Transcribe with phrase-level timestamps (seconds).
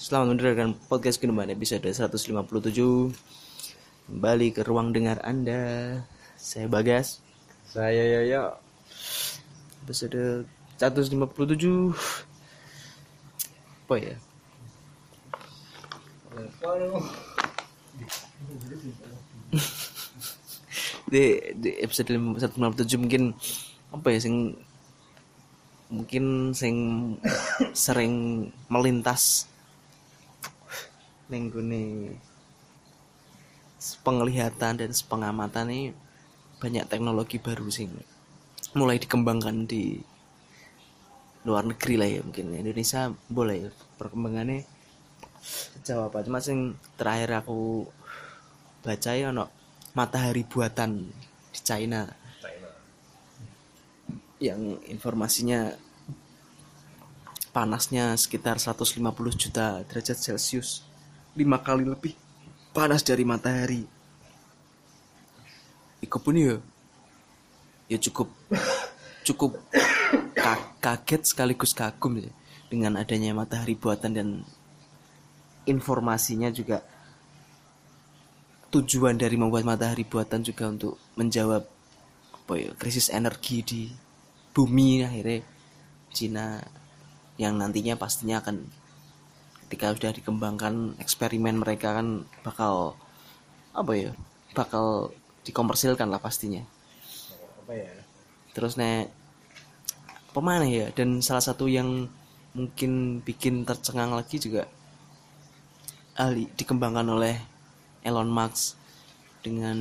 [0.00, 2.32] Selamat mendengarkan podcast Kinuman episode 157
[4.08, 6.00] Kembali ke ruang dengar Anda
[6.40, 7.20] Saya Bagas
[7.68, 8.56] Saya Yoyo.
[9.84, 10.48] Episode
[10.80, 11.20] 157
[13.84, 14.16] Apa ya?
[21.12, 23.36] Di, di episode 157 mungkin
[23.92, 24.56] Apa ya sing
[25.92, 26.76] Mungkin sing
[27.76, 29.44] sering melintas
[31.30, 32.18] Nenggune
[34.04, 35.84] penglihatan dan pengamatan nih
[36.60, 37.88] banyak teknologi baru sing
[38.76, 39.96] mulai dikembangkan di
[41.48, 42.52] luar negeri lah ya mungkin.
[42.52, 44.68] Indonesia boleh perkembangannya
[45.80, 46.20] sejauh apa.
[46.20, 47.88] Cuma sing terakhir aku
[48.84, 49.48] baca ya no
[49.96, 51.08] matahari buatan
[51.54, 52.04] di China.
[54.40, 55.72] Yang informasinya
[57.50, 59.00] panasnya sekitar 150
[59.34, 60.89] juta derajat celcius
[61.34, 62.14] lima kali lebih
[62.74, 63.82] panas dari matahari.
[66.00, 66.56] Iku pun ya
[67.90, 68.30] ya cukup
[69.26, 69.58] cukup
[70.34, 72.30] ka- kaget sekaligus kagum ya
[72.70, 74.28] dengan adanya matahari buatan dan
[75.66, 76.82] informasinya juga.
[78.70, 81.66] Tujuan dari membuat matahari buatan juga untuk menjawab
[82.32, 83.82] apa ya krisis energi di
[84.54, 85.42] bumi akhirnya
[86.10, 86.58] Cina
[87.38, 88.79] yang nantinya pastinya akan
[89.70, 92.98] ketika sudah dikembangkan eksperimen mereka kan bakal
[93.70, 94.10] apa ya
[94.50, 95.14] bakal
[95.46, 96.66] dikomersilkan lah pastinya
[97.62, 97.94] Apa ya?
[98.50, 99.14] terus nek
[100.34, 102.10] pemana ya dan salah satu yang
[102.50, 104.66] mungkin bikin tercengang lagi juga
[106.18, 107.38] ahli dikembangkan oleh
[108.02, 108.74] Elon Musk
[109.46, 109.78] dengan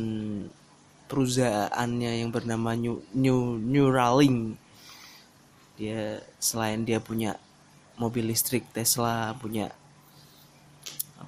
[1.10, 4.54] perusahaannya yang bernama New, New Neuralink
[5.82, 7.42] dia selain dia punya
[7.98, 9.74] mobil listrik Tesla punya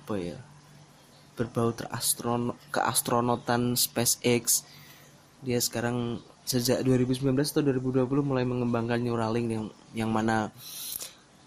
[0.01, 0.37] apa ya?
[1.37, 4.65] Berbau terastron keastronotan SpaceX
[5.41, 10.53] dia sekarang sejak 2019 atau 2020 mulai mengembangkan Neuralink yang yang mana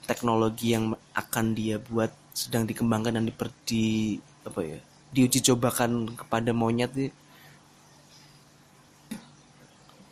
[0.06, 4.78] teknologi yang akan dia buat sedang dikembangkan dan diper, di apa ya
[5.14, 7.12] diuji cobakan kepada monyet nih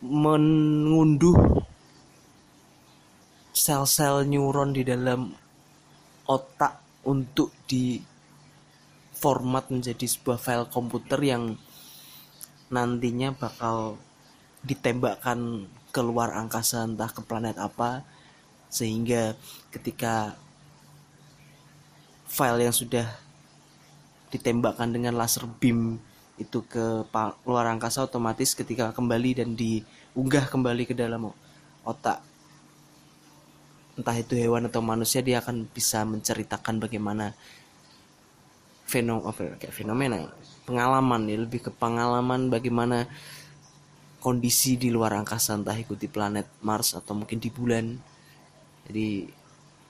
[0.03, 1.63] mengunduh
[3.51, 5.31] sel-sel neuron di dalam
[6.27, 7.99] otak untuk di
[9.23, 11.55] format menjadi sebuah file komputer yang
[12.67, 13.95] nantinya bakal
[14.67, 18.03] ditembakkan keluar angkasa entah ke planet apa
[18.67, 19.39] sehingga
[19.71, 20.35] ketika
[22.27, 23.07] file yang sudah
[24.33, 26.01] ditembakkan dengan laser beam
[26.35, 27.05] itu ke
[27.45, 31.29] luar angkasa otomatis ketika kembali dan diunggah kembali ke dalam
[31.85, 32.19] otak
[33.93, 37.37] entah itu hewan atau manusia dia akan bisa menceritakan bagaimana
[38.93, 40.17] fenomena ya, kayak fenomena
[40.69, 43.09] pengalaman ya lebih ke pengalaman bagaimana
[44.23, 47.99] kondisi di luar angkasa entah itu di planet Mars atau mungkin di bulan.
[48.87, 49.27] Jadi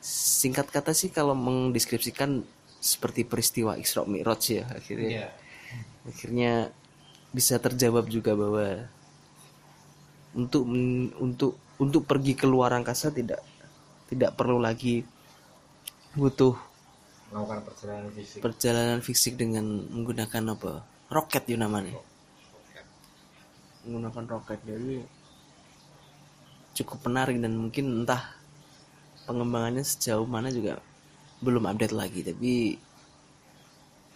[0.02, 2.42] singkat kata sih kalau mendeskripsikan
[2.84, 5.10] seperti peristiwa Isra Mi'raj ya akhirnya.
[5.10, 5.28] Iya.
[6.04, 6.54] akhirnya
[7.32, 8.86] bisa terjawab juga bahwa
[10.36, 10.68] untuk
[11.18, 13.40] untuk untuk pergi ke luar angkasa tidak
[14.12, 15.08] tidak perlu lagi
[16.14, 16.54] butuh
[17.34, 18.40] Melakukan perjalanan fisik.
[18.46, 20.86] perjalanan fisik dengan menggunakan apa?
[21.10, 21.98] Roket ya namanya?
[23.90, 24.62] Menggunakan roket.
[24.62, 25.02] Jadi
[26.78, 28.38] cukup menarik dan mungkin entah
[29.26, 30.78] pengembangannya sejauh mana juga
[31.42, 32.22] belum update lagi.
[32.22, 32.78] Tapi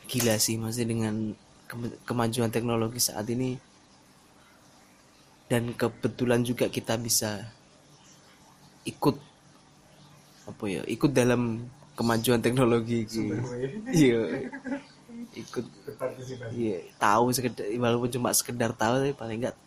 [0.05, 1.33] gila sih masih dengan
[1.65, 3.57] ke- kemajuan teknologi saat ini.
[5.49, 7.49] Dan kebetulan juga kita bisa
[8.85, 9.17] ikut
[10.47, 11.65] apa ya ikut dalam
[11.97, 13.33] kemajuan teknologi gitu.
[13.89, 14.47] iya
[15.33, 16.53] ikut Berpartisipasi.
[16.53, 19.57] iya tahu sekedar walaupun cuma sekedar tahu tapi paling enggak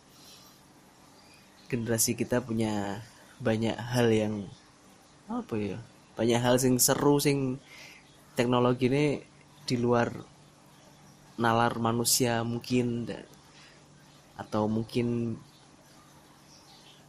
[1.67, 3.03] generasi kita punya
[3.43, 4.47] banyak hal yang
[5.31, 5.79] apa ya
[6.15, 7.59] banyak hal sing seru sing
[8.35, 9.05] teknologi ini
[9.63, 10.11] di luar
[11.39, 13.07] nalar manusia mungkin
[14.35, 15.37] atau mungkin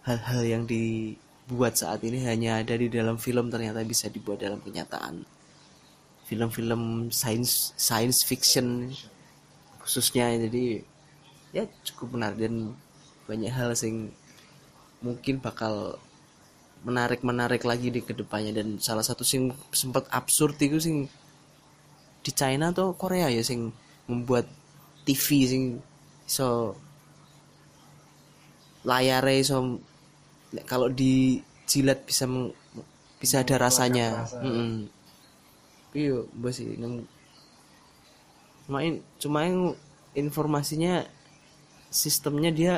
[0.06, 0.62] hal-hal yang
[1.43, 5.27] dibuat saat ini hanya ada di dalam film ternyata bisa dibuat dalam kenyataan.
[6.25, 8.89] Film-film science science fiction
[9.83, 10.87] khususnya jadi
[11.50, 12.73] ya cukup menarik dan
[13.27, 14.15] banyak hal sing
[15.03, 15.99] mungkin bakal
[16.87, 18.55] menarik menarik lagi di ke depannya.
[18.55, 20.97] Dan salah satu sing sempat absurd itu sing
[22.23, 23.75] di China atau Korea ya sing
[24.06, 24.47] membuat
[25.03, 25.65] TV sing
[26.23, 26.79] so
[28.87, 29.83] layare so
[30.69, 32.54] kalau dijilat bisa meng-
[33.20, 34.08] bisa ada rasanya.
[35.94, 36.76] iya bos sih
[38.70, 39.75] main cuma yang
[40.16, 41.04] informasinya
[41.93, 42.75] sistemnya dia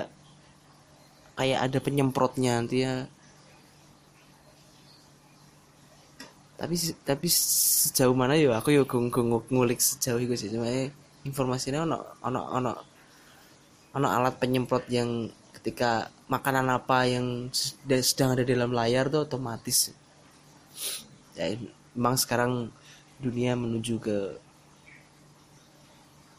[1.39, 2.95] kayak ada penyemprotnya nanti ya.
[6.55, 10.49] Tapi tapi sejauh mana ya aku yo gung gung ngulik sejauh itu sih.
[10.55, 10.89] Cuma eh,
[11.29, 12.73] informasinya ono ono ono
[13.97, 19.93] ono alat penyemprot yang ketika makanan apa yang sed- sedang ada dalam layar tuh otomatis.
[21.37, 21.57] Ya
[21.95, 22.73] memang sekarang
[23.21, 24.19] dunia menuju ke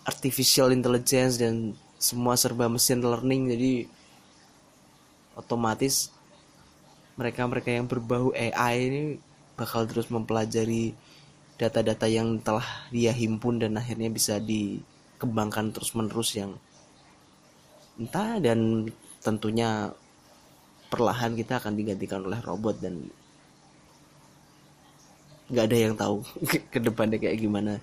[0.05, 3.73] artificial intelligence dan semua serba mesin learning jadi
[5.33, 6.13] otomatis
[7.15, 9.03] mereka-mereka yang berbau AI ini
[9.55, 10.93] bakal terus mempelajari
[11.55, 16.51] data-data yang telah dia himpun dan akhirnya bisa dikembangkan terus-menerus yang
[17.95, 18.91] entah dan
[19.25, 19.89] tentunya
[20.93, 23.01] perlahan kita akan digantikan oleh robot dan
[25.49, 26.21] nggak ada yang tahu
[26.73, 27.81] ke depannya kayak gimana.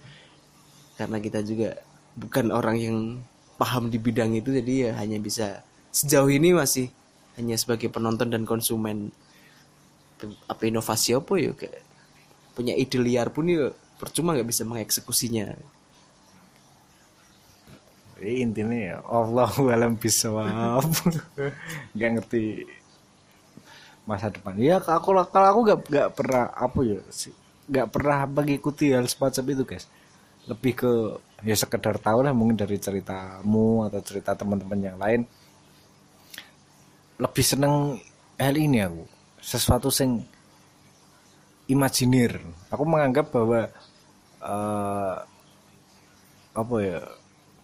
[0.94, 1.74] Karena kita juga
[2.14, 2.98] bukan orang yang
[3.58, 6.94] paham di bidang itu jadi ya hanya bisa sejauh ini masih
[7.34, 9.10] hanya sebagai penonton dan konsumen.
[10.46, 11.82] Apa inovasi apa ya kayak
[12.54, 15.58] punya ide liar pun ya percuma nggak bisa mengeksekusinya
[18.22, 20.86] intinya ya Allah alam bisawab.
[21.98, 22.66] Gak ngerti
[24.06, 24.58] masa depan.
[24.58, 27.00] Ya aku kalau aku gak gak pernah apa ya
[27.70, 29.86] gak pernah mengikuti hal semacam itu guys.
[30.46, 30.92] Lebih ke
[31.42, 35.22] ya sekedar tahu lah mungkin dari ceritamu atau cerita teman-teman yang lain.
[37.18, 37.98] Lebih seneng
[38.38, 39.04] hal ini aku
[39.42, 40.22] sesuatu sing
[41.70, 42.42] imajinir.
[42.70, 43.70] Aku menganggap bahwa
[44.42, 45.16] eh
[46.52, 47.00] apa ya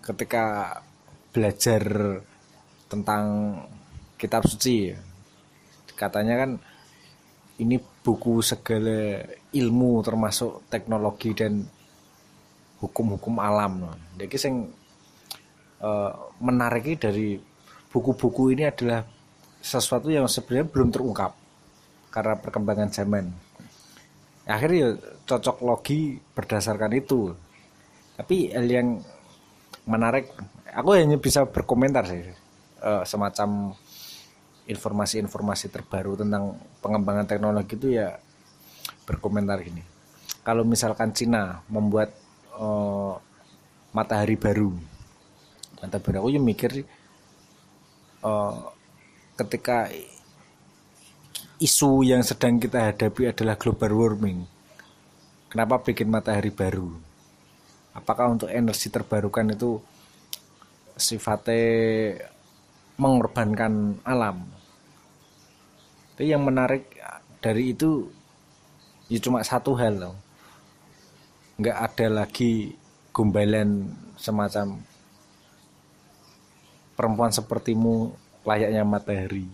[0.08, 0.80] ketika
[1.28, 1.84] belajar
[2.88, 3.24] tentang
[4.16, 4.98] kitab suci ya,
[5.92, 6.50] katanya kan
[7.60, 9.20] ini buku segala
[9.52, 11.68] ilmu termasuk teknologi dan
[12.80, 13.92] hukum-hukum alam.
[14.16, 14.54] Jadi sing
[15.82, 17.36] eh, menariknya dari
[17.92, 19.04] buku-buku ini adalah
[19.58, 21.32] sesuatu yang sebenarnya belum terungkap
[22.14, 23.28] karena perkembangan zaman.
[24.48, 24.90] Akhirnya ya
[25.28, 27.36] cocok logi berdasarkan itu.
[28.16, 29.02] Tapi yang
[29.88, 30.28] menarik,
[30.68, 32.20] aku hanya bisa berkomentar sih
[32.84, 33.72] eh, semacam
[34.68, 38.20] informasi-informasi terbaru tentang pengembangan teknologi itu ya
[39.08, 39.80] berkomentar gini.
[40.44, 42.12] Kalau misalkan Cina membuat
[42.60, 43.14] eh,
[43.96, 44.76] matahari baru,
[45.80, 48.56] matahari baru, aku juga mikir eh,
[49.40, 49.88] ketika
[51.58, 54.44] isu yang sedang kita hadapi adalah global warming.
[55.48, 57.07] Kenapa bikin matahari baru?
[57.98, 59.82] Apakah untuk energi terbarukan itu
[60.94, 62.22] sifatnya
[62.94, 64.46] mengorbankan alam?
[66.14, 66.86] Tapi yang menarik
[67.42, 68.06] dari itu
[69.10, 70.16] ya cuma satu hal loh.
[71.58, 72.78] Nggak ada lagi
[73.10, 74.78] gombalan semacam
[76.94, 78.14] perempuan sepertimu
[78.46, 79.46] layaknya matahari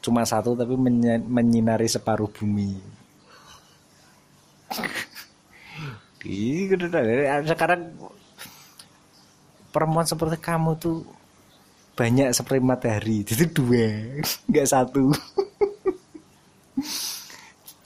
[0.00, 0.72] cuma satu tapi
[1.28, 2.80] menyinari separuh bumi.
[6.24, 6.68] Ih,
[7.48, 7.96] sekarang
[9.72, 11.00] perempuan seperti kamu tuh
[11.96, 13.88] banyak seperti matahari, itu dua,
[14.48, 15.12] nggak satu.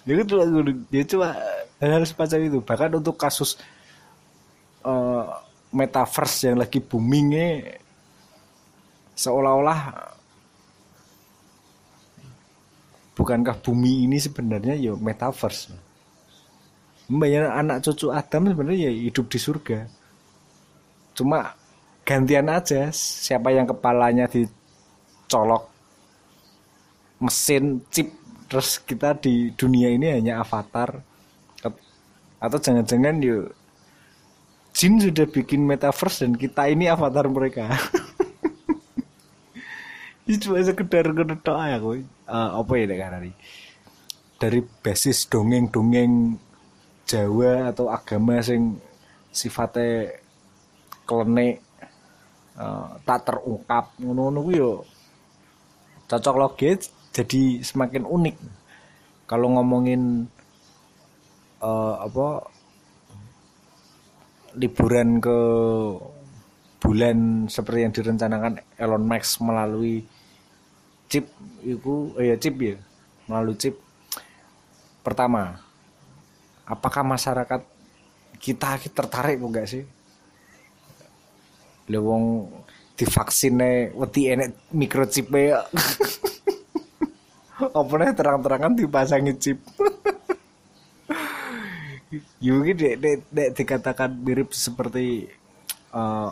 [0.07, 0.39] Jadi tuh
[0.93, 1.33] dia cuma
[1.81, 2.59] hal-hal semacam itu.
[2.61, 3.57] Bahkan untuk kasus
[4.85, 5.25] eh,
[5.75, 7.75] metaverse yang lagi boomingnya
[9.19, 9.81] seolah-olah
[13.15, 15.71] bukankah bumi ini sebenarnya ya metaverse
[17.11, 19.79] Membayar anak cucu Adam sebenarnya ya hidup di surga.
[21.13, 21.53] Cuma
[22.05, 25.69] gantian aja siapa yang kepalanya dicolok
[27.21, 28.13] mesin chip
[28.49, 31.01] terus kita di dunia ini hanya avatar.
[32.45, 33.57] Atau jangan-jangan yuk
[34.75, 37.71] Jin sudah bikin metaverse dan kita ini avatar mereka.
[40.25, 43.31] Ini cuma sekedar ngetok ya Eh, apa ya Harari?
[44.41, 46.41] Dari basis dongeng-dongeng
[47.05, 48.81] Jawa atau agama sing
[49.29, 50.15] sifatnya
[51.05, 51.61] klenik
[52.57, 53.93] eh, tak terungkap.
[54.01, 54.73] Ngono-ngono ku yo
[56.09, 58.37] cocok logis jadi semakin unik.
[59.29, 60.29] Kalau ngomongin
[61.61, 62.29] eh, apa
[64.55, 65.39] liburan ke
[66.79, 70.05] bulan seperti yang direncanakan Elon Musk melalui
[71.09, 71.27] chip
[71.65, 72.77] itu eh ya chip ya
[73.25, 73.81] melalui chip
[75.01, 75.64] pertama
[76.65, 77.61] apakah masyarakat
[78.41, 79.85] kita tertarik kok enggak sih?
[81.89, 82.49] Lewong
[82.97, 85.67] divaksinnya wedi enek microchip ya
[87.81, 89.59] apa nih terang-terangan dipasangi chip?
[92.45, 95.27] Mungkin dek, dek, dek dikatakan mirip seperti
[95.91, 96.31] uh,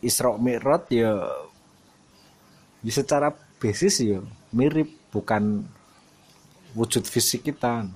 [0.00, 1.12] Isra Mi'raj ya
[2.84, 4.20] ya secara basis ya
[4.52, 5.64] mirip bukan
[6.76, 7.88] wujud fisik kita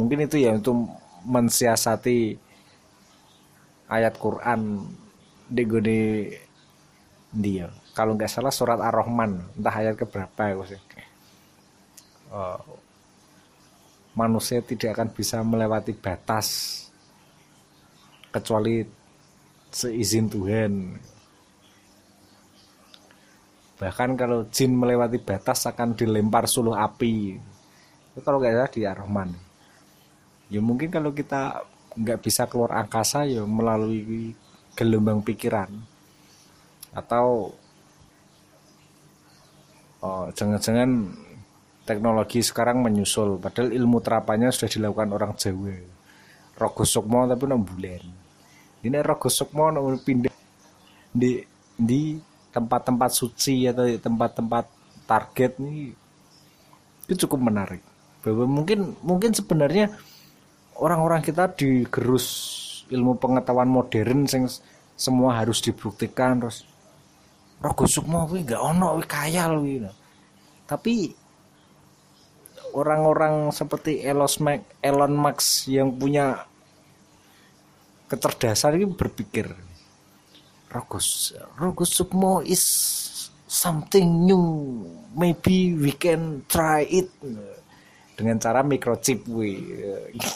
[0.00, 0.88] mungkin itu ya untuk
[1.28, 2.32] mensiasati
[3.92, 4.88] ayat Quran
[5.44, 6.02] di gede
[7.28, 7.68] dia.
[7.92, 10.80] Kalau nggak salah surat Ar-Rahman entah ayat keberapa ya sih
[12.32, 12.58] uh,
[14.16, 16.48] manusia tidak akan bisa melewati batas
[18.32, 18.86] kecuali
[19.68, 20.72] seizin Tuhan.
[23.76, 27.36] Bahkan kalau jin melewati batas akan dilempar suluh api.
[28.14, 29.49] Itu kalau nggak salah di Ar-Rahman
[30.50, 31.64] ya mungkin kalau kita
[31.94, 34.34] nggak bisa keluar angkasa ya melalui
[34.74, 35.70] gelombang pikiran.
[36.90, 37.54] Atau
[40.02, 41.14] oh, jangan-jangan
[41.86, 43.38] teknologi sekarang menyusul.
[43.38, 45.78] Padahal ilmu terapannya sudah dilakukan orang Jawa.
[46.60, 48.20] Rogo sukmo tapi enam bulan
[48.80, 49.68] ini rogo sukmo
[50.00, 50.32] pindah
[51.12, 51.44] di
[51.76, 52.16] di
[52.50, 54.64] tempat-tempat suci atau tempat-tempat
[55.04, 55.92] target ini
[57.04, 57.82] itu cukup menarik.
[58.24, 59.92] Bahwa mungkin mungkin sebenarnya
[60.80, 62.26] orang-orang kita digerus
[62.88, 64.48] ilmu pengetahuan modern sing
[64.96, 66.66] semua harus dibuktikan terus
[67.60, 69.84] rogo sukmo kuwi gak ono kuwi kaya kuwi
[70.64, 71.12] tapi
[72.74, 76.46] orang-orang seperti Elon Musk, Elon Musk yang punya
[78.10, 79.50] kecerdasan ini berpikir
[80.70, 82.62] Rogus Rogus Sukmo is
[83.50, 84.86] something new.
[85.18, 87.10] Maybe we can try it
[88.20, 89.56] dengan cara microchip wi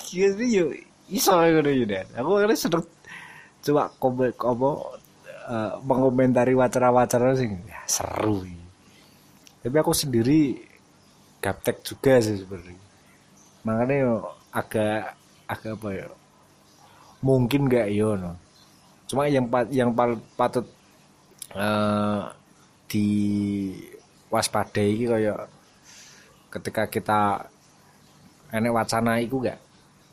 [0.09, 0.67] gitu yo
[1.12, 2.85] iso ngono yo dan aku kira sedang
[3.61, 4.69] coba komen apa
[5.53, 8.41] uh, mengomentari wacana-wacana sing ya, seru
[9.64, 10.61] tapi aku sendiri
[11.41, 12.81] gaptek juga sih sebenarnya.
[13.64, 14.14] Makanya yo
[14.53, 15.17] agak
[15.49, 16.07] agak apa ya
[17.25, 18.37] mungkin gak yo no.
[19.09, 19.97] Cuma yang yang
[20.37, 20.69] patut
[21.57, 22.29] uh,
[22.85, 23.09] di
[24.29, 25.49] waspadai kayak
[26.53, 27.21] ketika kita
[28.54, 29.58] enek wacana itu gak?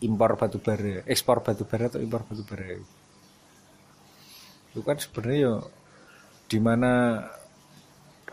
[0.01, 2.81] Impor batu bara ekspor batu bara atau impor batu bara
[4.71, 5.61] itu kan sebenarnya
[6.47, 7.21] di mana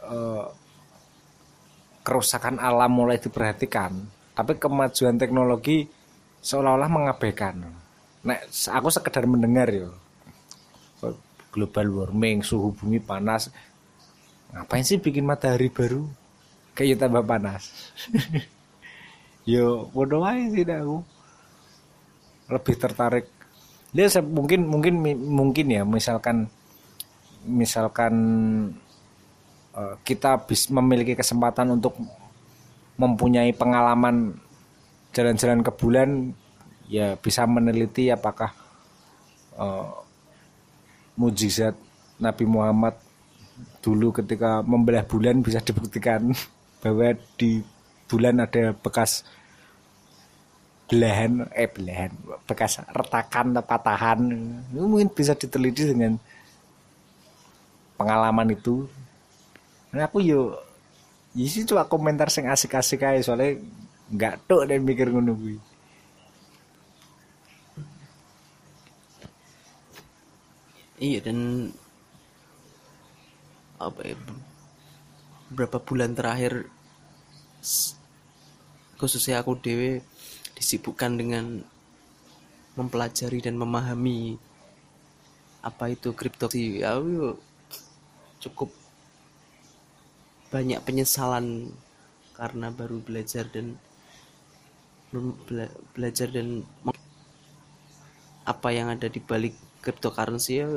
[0.06, 0.46] uh,
[2.06, 3.92] kerusakan alam mulai diperhatikan
[4.38, 5.90] tapi kemajuan teknologi
[6.38, 7.58] seolah-olah mengabaikan.
[8.22, 9.90] Nah aku sekedar mendengar ya
[11.50, 13.50] global warming suhu bumi panas
[14.54, 16.06] ngapain sih bikin matahari baru?
[16.78, 17.74] Kayak tambah panas
[19.48, 21.00] yo bodoh aja sih aku.
[22.52, 23.26] Lebih tertarik.
[23.96, 26.52] Dia mungkin mungkin mungkin ya misalkan
[27.48, 28.12] misalkan
[29.78, 31.94] Eh, kita bisa memiliki kesempatan untuk
[32.98, 34.34] mempunyai pengalaman
[35.14, 36.34] jalan-jalan ke bulan
[36.90, 38.50] ya bisa meneliti apakah
[39.54, 40.02] uh,
[41.14, 41.78] mujizat
[42.18, 42.98] Nabi Muhammad
[43.78, 46.34] dulu ketika membelah bulan bisa dibuktikan
[46.82, 47.62] bahwa di
[48.10, 49.22] bulan ada bekas
[50.88, 52.12] belahan eh belahan
[52.48, 54.20] bekas retakan patahan
[54.72, 56.16] mungkin bisa diteliti dengan
[57.98, 58.88] pengalaman itu
[59.92, 60.40] Nah, aku yo
[61.32, 63.50] isi cuma komentar sing asik-asik aja soalnya
[64.12, 65.32] nggak tuh dan mikir ngono.
[70.98, 71.38] Iya dan
[73.78, 74.16] apa ya
[75.48, 76.66] beberapa bulan terakhir
[78.98, 80.02] khususnya aku dewe
[80.58, 81.62] disibukkan dengan
[82.74, 84.34] mempelajari dan memahami
[85.62, 86.10] apa itu
[86.78, 86.98] ya
[88.42, 88.70] cukup
[90.50, 91.70] banyak penyesalan
[92.34, 93.78] karena baru belajar dan
[95.46, 96.62] bela belajar dan
[98.46, 100.68] apa yang ada di balik cryptocurrency ya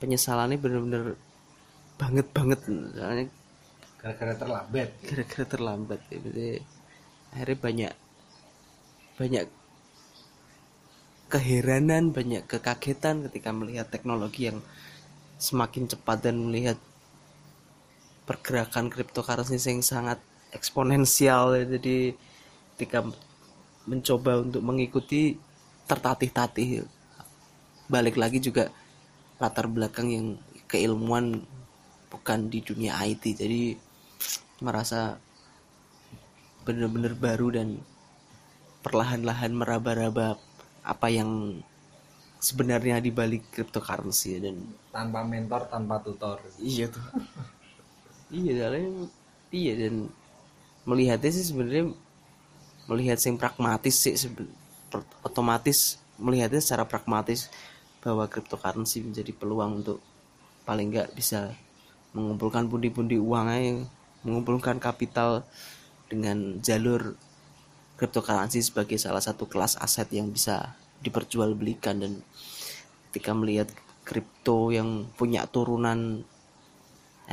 [0.00, 1.04] penyesalannya bener-bener
[1.96, 3.26] banget banget soalnya
[4.02, 4.88] gara-gara terlambat.
[5.06, 6.18] gara-gara terlambat ya
[7.32, 7.92] akhirnya banyak
[9.16, 9.46] banyak
[11.32, 14.60] keheranan banyak kekagetan ketika melihat teknologi yang
[15.40, 16.76] semakin cepat dan melihat
[18.28, 20.22] pergerakan cryptocurrency yang sangat
[20.54, 21.56] eksponensial.
[21.56, 22.14] Jadi
[22.76, 23.02] ketika
[23.88, 25.34] mencoba untuk mengikuti
[25.90, 26.86] tertatih-tatih.
[27.90, 28.70] Balik lagi juga
[29.42, 30.26] latar belakang yang
[30.70, 31.42] keilmuan
[32.08, 33.74] bukan di dunia IT jadi
[34.62, 35.18] merasa
[36.62, 37.68] benar-benar baru dan
[38.82, 40.38] perlahan-lahan meraba-raba
[40.82, 41.62] apa yang
[42.42, 44.58] sebenarnya di balik cryptocurrency dan
[44.90, 46.42] tanpa mentor tanpa tutor.
[46.58, 47.02] Iya tuh.
[48.34, 49.06] Iya soalnya
[49.54, 50.10] iya dan
[50.82, 51.94] melihatnya sih sebenarnya
[52.90, 54.18] melihat yang pragmatis sih
[55.22, 57.46] otomatis melihatnya secara pragmatis
[58.02, 60.02] bahwa cryptocurrency menjadi peluang untuk
[60.66, 61.54] paling nggak bisa
[62.12, 63.86] mengumpulkan pundi-pundi uang aja,
[64.26, 65.46] mengumpulkan kapital
[66.12, 67.16] dengan jalur
[67.96, 72.04] cryptocurrency sebagai salah satu kelas aset yang bisa diperjualbelikan.
[72.04, 72.20] Dan
[73.08, 73.72] ketika melihat
[74.04, 76.20] kripto yang punya turunan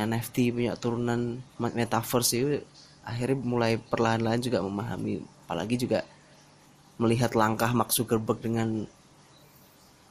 [0.00, 2.64] NFT punya turunan metaverse itu
[3.04, 5.20] akhirnya mulai perlahan-lahan juga memahami.
[5.44, 6.06] Apalagi juga
[6.96, 8.88] melihat langkah Mark Zuckerberg dengan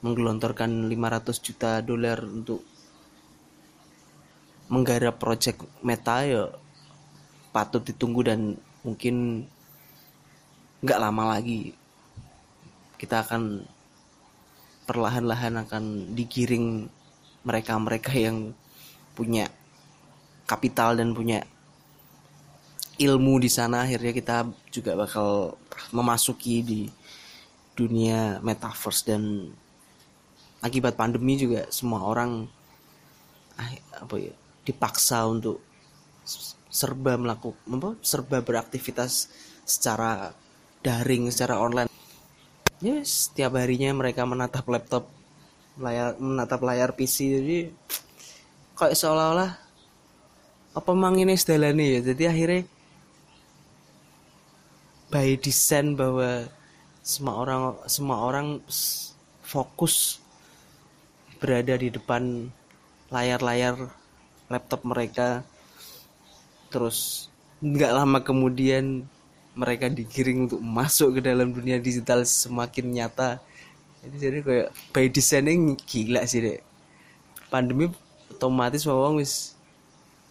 [0.05, 2.63] menggelontorkan 500 juta dolar untuk
[4.69, 6.43] menggarap project Meta ya
[7.59, 8.55] patut ditunggu dan
[8.87, 9.43] mungkin
[10.79, 11.75] nggak lama lagi
[12.95, 13.67] kita akan
[14.87, 16.87] perlahan-lahan akan digiring
[17.43, 18.55] mereka-mereka yang
[19.11, 19.51] punya
[20.47, 21.43] kapital dan punya
[22.95, 23.83] ilmu di sana.
[23.83, 25.59] Akhirnya kita juga bakal
[25.91, 26.81] memasuki di
[27.75, 29.51] dunia metaverse dan
[30.63, 32.43] akibat pandemi juga semua orang
[33.55, 33.69] ah,
[34.03, 34.35] apa ya
[34.67, 35.63] dipaksa untuk
[36.69, 39.27] serba melakukan serba beraktivitas
[39.65, 40.31] secara
[40.85, 41.89] daring secara online.
[42.79, 45.09] Yes setiap harinya mereka menatap laptop
[45.81, 47.57] layar menatap layar PC jadi
[48.79, 49.51] kayak seolah-olah
[50.69, 52.13] apa mang ini sedalane ya?
[52.13, 52.63] Jadi akhirnya
[55.09, 56.45] by design bahwa
[57.01, 58.61] semua orang semua orang
[59.41, 60.21] fokus
[61.41, 62.53] berada di depan
[63.09, 63.89] layar-layar
[64.53, 65.41] laptop mereka
[66.69, 67.27] terus
[67.59, 69.03] nggak lama kemudian
[69.57, 73.43] mereka digiring untuk masuk ke dalam dunia digital semakin nyata.
[73.99, 76.59] Jadi jadi kayak by designing gila sih deh
[77.51, 77.91] pandemi
[78.31, 79.57] otomatis wawang wis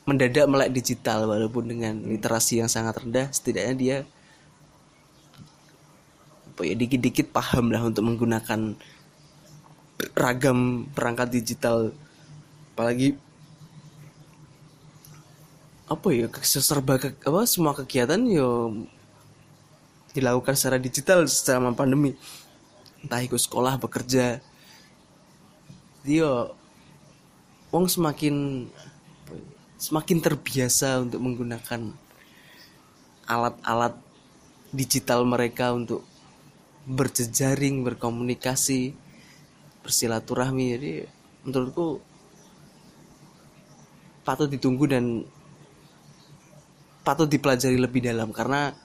[0.09, 3.97] mendadak melek digital walaupun dengan literasi yang sangat rendah setidaknya dia
[6.49, 8.75] apa ya dikit-dikit paham lah untuk menggunakan
[10.17, 11.93] ragam perangkat digital.
[12.73, 13.19] Apalagi
[15.89, 18.77] apa ya serba ke, apa semua kegiatan yo
[20.13, 22.13] dilakukan secara digital selama pandemi.
[23.01, 24.45] Entah ikut sekolah bekerja.
[26.05, 26.31] Dia
[27.73, 28.69] wong semakin
[29.79, 31.95] semakin terbiasa untuk menggunakan
[33.29, 33.95] alat-alat
[34.75, 36.05] digital mereka untuk
[36.89, 38.93] berjejaring berkomunikasi
[39.85, 40.65] bersilaturahmi.
[40.75, 40.93] Jadi
[41.47, 42.03] menurutku
[44.27, 45.25] patut ditunggu dan
[47.09, 48.77] patut dipelajari lebih dalam karena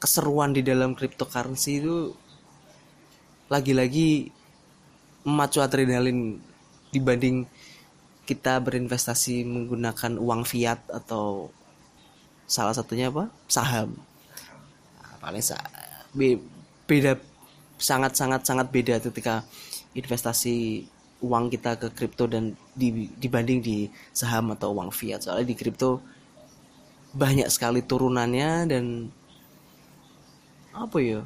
[0.00, 2.16] keseruan di dalam cryptocurrency itu
[3.52, 4.32] lagi-lagi
[5.28, 6.40] memacu adrenalin
[6.88, 7.44] dibanding
[8.24, 11.52] kita berinvestasi menggunakan uang fiat atau
[12.48, 13.28] salah satunya apa?
[13.44, 13.92] Saham.
[14.96, 15.60] Nah, paling sa
[16.16, 16.40] be
[16.88, 17.20] beda
[17.76, 19.44] sangat sangat sangat beda ketika
[19.92, 20.88] investasi
[21.20, 25.24] uang kita ke kripto dan di, dibanding di saham atau uang fiat.
[25.24, 26.00] Soalnya di kripto
[27.12, 28.84] banyak sekali turunannya dan
[30.72, 31.20] apa ya?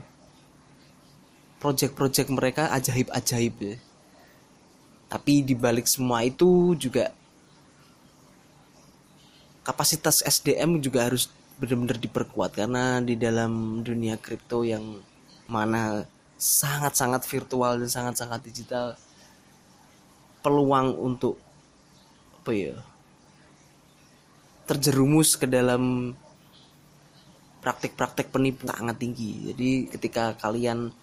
[1.62, 3.76] Project-project mereka ajaib-ajaib ya.
[5.06, 7.14] Tapi dibalik semua itu juga
[9.62, 15.00] kapasitas SDM juga harus benar-benar diperkuat karena di dalam dunia kripto yang
[15.48, 16.04] mana
[16.37, 18.92] sangat-sangat virtual dan sangat-sangat digital
[20.46, 21.42] peluang untuk
[22.38, 22.78] apa ya
[24.70, 26.14] terjerumus ke dalam
[27.59, 29.50] praktik-praktik penipu sangat tinggi.
[29.50, 30.94] Jadi ketika kalian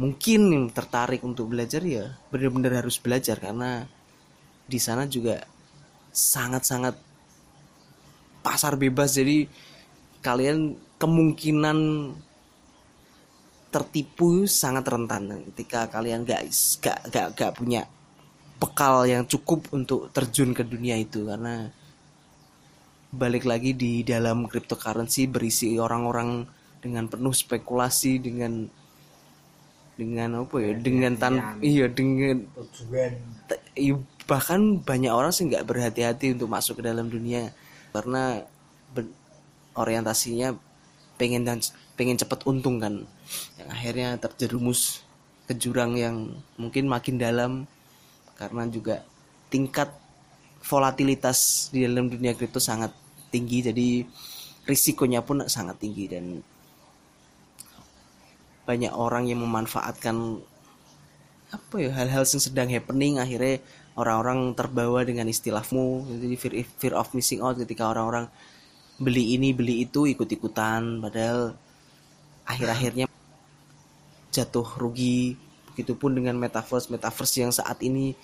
[0.00, 3.36] mungkin tertarik untuk belajar ya benar-benar harus belajar.
[3.36, 3.84] Karena
[4.64, 5.44] di sana juga
[6.08, 6.96] sangat-sangat
[8.40, 9.12] pasar bebas.
[9.12, 9.44] Jadi
[10.24, 11.78] kalian kemungkinan
[13.68, 15.52] tertipu sangat rentan.
[15.52, 16.48] Ketika kalian gak
[16.80, 17.84] gak gak, gak punya
[18.56, 21.28] bekal yang cukup untuk terjun ke dunia itu.
[21.28, 21.68] Karena
[23.12, 26.44] balik lagi di dalam cryptocurrency berisi orang-orang
[26.80, 28.68] dengan penuh spekulasi dengan
[29.96, 30.72] dengan apa ya?
[30.76, 32.44] Dengan tan iya dengan
[33.76, 33.96] iya,
[34.28, 37.52] bahkan banyak orang sih nggak berhati-hati untuk masuk ke dalam dunia.
[37.92, 38.44] Karena
[39.76, 40.56] orientasinya
[41.20, 41.60] pengen dan
[41.96, 43.08] pengen cepat untung kan.
[43.56, 45.04] Yang akhirnya terjerumus
[45.48, 47.52] ke jurang yang mungkin makin dalam
[48.36, 49.02] karena juga
[49.48, 49.88] tingkat
[50.62, 52.92] volatilitas di dalam dunia kripto sangat
[53.32, 53.88] tinggi jadi
[54.66, 56.42] risikonya pun sangat tinggi dan
[58.66, 60.42] banyak orang yang memanfaatkan
[61.54, 63.62] apa ya hal-hal yang sedang happening akhirnya
[63.94, 68.26] orang-orang terbawa dengan istilahmu jadi fear, fear of missing out ketika orang-orang
[68.98, 71.54] beli ini beli itu ikut-ikutan padahal
[72.42, 73.06] akhir-akhirnya
[74.34, 75.38] jatuh rugi
[75.76, 78.16] begitupun dengan metaverse metaverse yang saat ini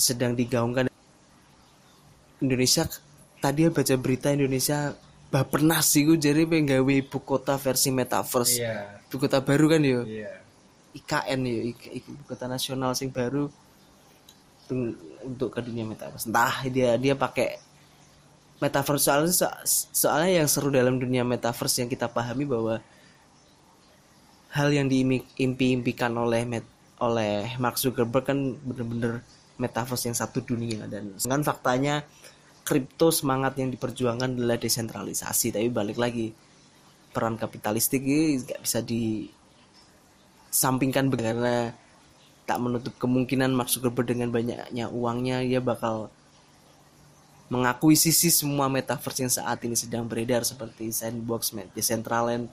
[0.00, 0.88] sedang digaungkan.
[2.40, 2.88] Indonesia
[3.44, 4.96] tadi baca berita Indonesia
[5.28, 8.64] pernah sih gue jadi pengen gawe ibu kota versi metaverse.
[8.64, 9.04] Iya.
[9.12, 10.08] Ibu kota baru kan yo?
[10.08, 10.40] Iya.
[10.96, 13.52] IKN Ik- ibu kota nasional sing baru
[15.20, 16.32] untuk ke dunia metaverse.
[16.32, 17.60] Entah dia dia pakai
[18.56, 19.04] metaverse.
[19.04, 19.56] Soalnya so-
[19.92, 22.80] soalnya yang seru dalam dunia metaverse yang kita pahami bahwa
[24.50, 26.66] hal yang diimpi-impikan oleh met,
[26.98, 29.22] oleh Mark Zuckerberg kan bener-bener
[29.60, 30.86] metaverse yang satu dunia.
[30.90, 32.02] Dan kan faktanya
[32.66, 35.54] kripto semangat yang diperjuangkan adalah desentralisasi.
[35.54, 36.34] Tapi balik lagi
[37.10, 39.26] peran kapitalistik ini nggak bisa di
[40.50, 41.70] sampingkan karena
[42.46, 46.10] tak menutup kemungkinan Mark Zuckerberg dengan banyaknya uangnya dia bakal
[47.50, 52.46] mengakuisisi semua metaverse yang saat ini sedang beredar seperti Sandbox, Decentraland,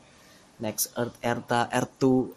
[0.57, 2.33] Next Earth, Erta, R2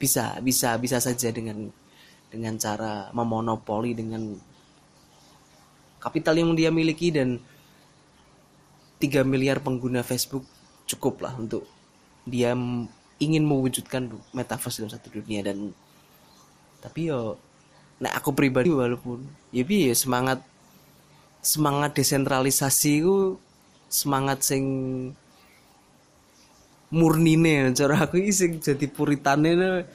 [0.00, 1.68] bisa bisa bisa saja dengan
[2.32, 4.32] dengan cara memonopoli dengan
[6.00, 7.36] kapital yang dia miliki dan
[8.96, 10.48] 3 miliar pengguna Facebook
[10.88, 11.68] cukup lah untuk
[12.24, 12.56] dia
[13.20, 15.76] ingin mewujudkan metaverse dalam satu dunia dan
[16.80, 17.36] tapi yo
[18.00, 19.20] nah aku pribadi walaupun
[19.52, 20.40] ya bi semangat
[21.44, 23.36] semangat desentralisasi ku
[23.92, 24.64] semangat sing
[26.90, 27.70] murnine.
[27.72, 29.86] Cara aku iki sing jadi puritane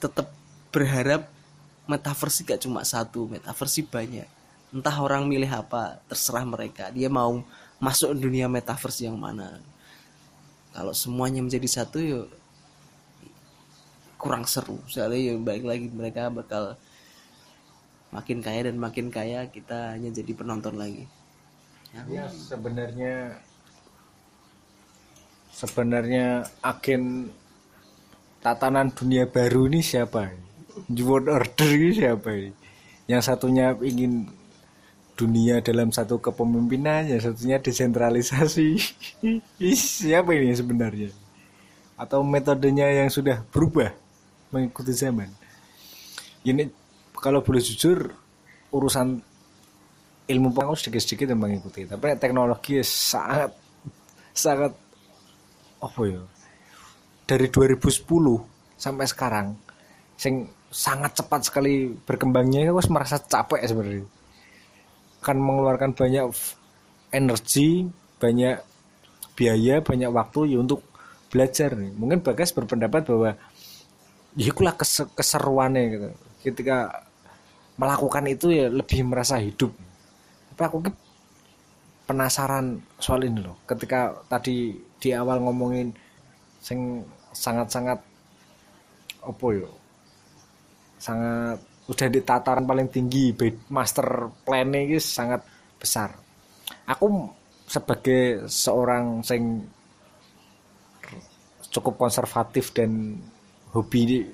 [0.00, 0.32] tetap
[0.72, 1.28] berharap
[1.86, 4.26] metaverse gak cuma satu metaverse banyak.
[4.74, 6.90] Entah orang milih apa terserah mereka.
[6.90, 7.44] Dia mau
[7.78, 9.62] masuk dunia metaverse yang mana.
[10.74, 12.26] Kalau semuanya menjadi satu yuk
[14.20, 14.80] kurang seru.
[14.90, 16.76] Soalnya ya baik lagi mereka bakal
[18.10, 21.04] makin kaya dan makin kaya kita hanya jadi penonton lagi.
[21.94, 23.40] Ya, ya sebenarnya
[25.56, 27.32] sebenarnya agen
[28.44, 30.28] tatanan dunia baru ini siapa?
[30.92, 32.30] New World Order ini siapa?
[33.08, 34.28] Yang satunya ingin
[35.16, 38.76] dunia dalam satu kepemimpinan yang satunya desentralisasi.
[40.04, 41.08] Siapa ini sebenarnya?
[41.96, 43.96] Atau metodenya yang sudah berubah
[44.52, 45.32] mengikuti zaman?
[46.44, 46.68] Ini
[47.16, 48.12] kalau boleh jujur
[48.68, 49.24] urusan
[50.28, 53.54] ilmu pengetahuan sedikit-sedikit yang mengikuti tapi teknologi sangat
[54.34, 54.74] sangat
[55.82, 56.22] apa ya?
[57.26, 59.46] Dari 2010 sampai sekarang
[60.16, 64.06] sing sangat cepat sekali berkembangnya aku merasa capek sebenarnya.
[65.22, 66.30] Akan mengeluarkan banyak
[67.10, 68.56] energi banyak
[69.36, 70.80] biaya banyak waktu ya untuk
[71.28, 71.92] belajar nih.
[71.92, 73.36] Mungkin bagas berpendapat bahwa
[74.36, 76.08] ya itulah kes- keseruannya gitu.
[76.52, 77.04] Ketika
[77.76, 79.74] melakukan itu ya lebih merasa hidup.
[80.54, 80.78] Tapi aku
[82.06, 83.58] penasaran soal ini loh.
[83.66, 85.90] Ketika tadi di awal ngomongin
[86.62, 87.02] sing
[87.34, 87.98] sangat-sangat
[89.26, 89.70] apa yo?
[90.96, 93.34] Sangat udah di tataran paling tinggi
[93.70, 95.42] master plan ini sangat
[95.78, 96.14] besar.
[96.86, 97.30] Aku
[97.66, 99.66] sebagai seorang sing
[101.74, 103.20] cukup konservatif dan
[103.74, 104.24] hobi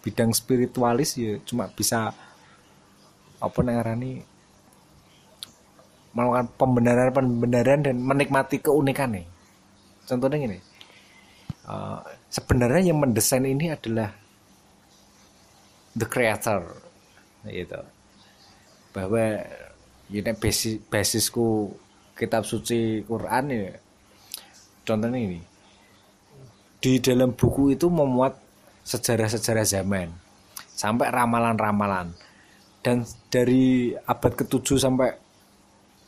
[0.00, 2.10] bidang spiritualis ya cuma bisa
[3.40, 4.24] apa ngarani
[6.10, 9.26] melakukan pembenaran-pembenaran dan menikmati keunikan nih.
[10.06, 10.58] Contohnya gini,
[11.66, 14.10] eh, sebenarnya yang mendesain ini adalah
[15.94, 16.66] the creator,
[17.46, 17.80] gitu.
[18.90, 19.38] Bahwa
[20.10, 21.70] ini basis basisku
[22.18, 23.74] kitab suci Quran ya.
[24.82, 25.40] Contohnya ini,
[26.82, 28.34] di dalam buku itu memuat
[28.82, 30.08] sejarah-sejarah zaman
[30.74, 32.10] sampai ramalan-ramalan
[32.80, 35.12] dan dari abad ke-7 sampai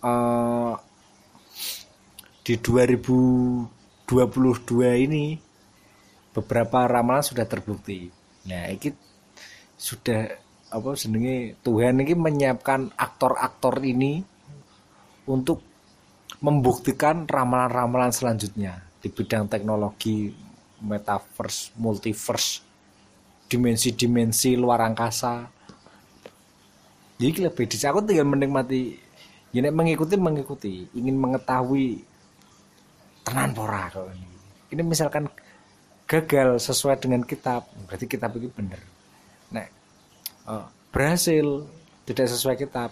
[0.03, 0.75] eh,
[2.43, 5.39] di 2022 ini
[6.35, 8.11] beberapa ramalan sudah terbukti.
[8.51, 8.91] Nah, ini
[9.79, 10.27] sudah
[10.73, 14.25] apa jenenge Tuhan ini menyiapkan aktor-aktor ini
[15.29, 15.61] untuk
[16.43, 20.33] membuktikan ramalan-ramalan selanjutnya di bidang teknologi
[20.83, 22.59] metaverse, multiverse,
[23.47, 25.47] dimensi-dimensi luar angkasa.
[27.23, 28.99] Jadi lebih di aku menikmati
[29.53, 30.75] ya nek mengikuti mengikuti.
[30.97, 32.03] Ingin mengetahui
[33.23, 34.29] tenan pora kok ini
[34.75, 35.31] ini misalkan
[36.11, 38.81] gagal sesuai dengan kitab berarti kitab itu bener.
[39.55, 39.69] Nek
[40.49, 41.69] eh, berhasil
[42.09, 42.91] tidak sesuai kitab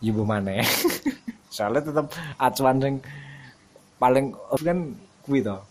[0.00, 0.60] ya mana
[1.54, 2.96] soalnya tetap acuan yang
[3.96, 4.92] paling kan
[5.24, 5.64] kuwi toh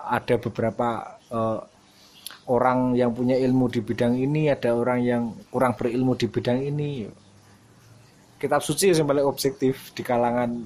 [0.00, 1.60] ada beberapa eh,
[2.46, 7.04] orang yang punya ilmu di bidang ini ada orang yang kurang berilmu di bidang ini
[8.36, 10.64] kitab suci yang paling objektif di kalangan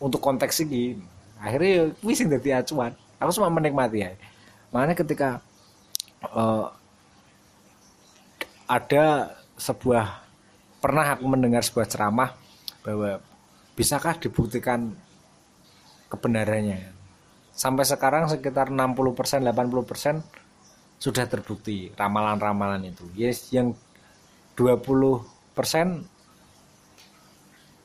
[0.00, 0.98] untuk konteks ini.
[1.40, 2.92] Akhirnya ya kuwi sing dadi acuan.
[3.20, 4.12] Aku cuma menikmati ya
[4.74, 5.28] makanya ketika
[6.26, 6.66] eh,
[8.66, 10.26] ada sebuah
[10.82, 12.34] pernah aku mendengar sebuah ceramah
[12.82, 13.22] bahwa
[13.78, 14.98] bisakah dibuktikan
[16.10, 16.90] kebenarannya.
[17.54, 23.06] Sampai sekarang sekitar 60% 80% sudah terbukti ramalan-ramalan itu.
[23.14, 23.78] Yes yang
[24.58, 25.22] 20%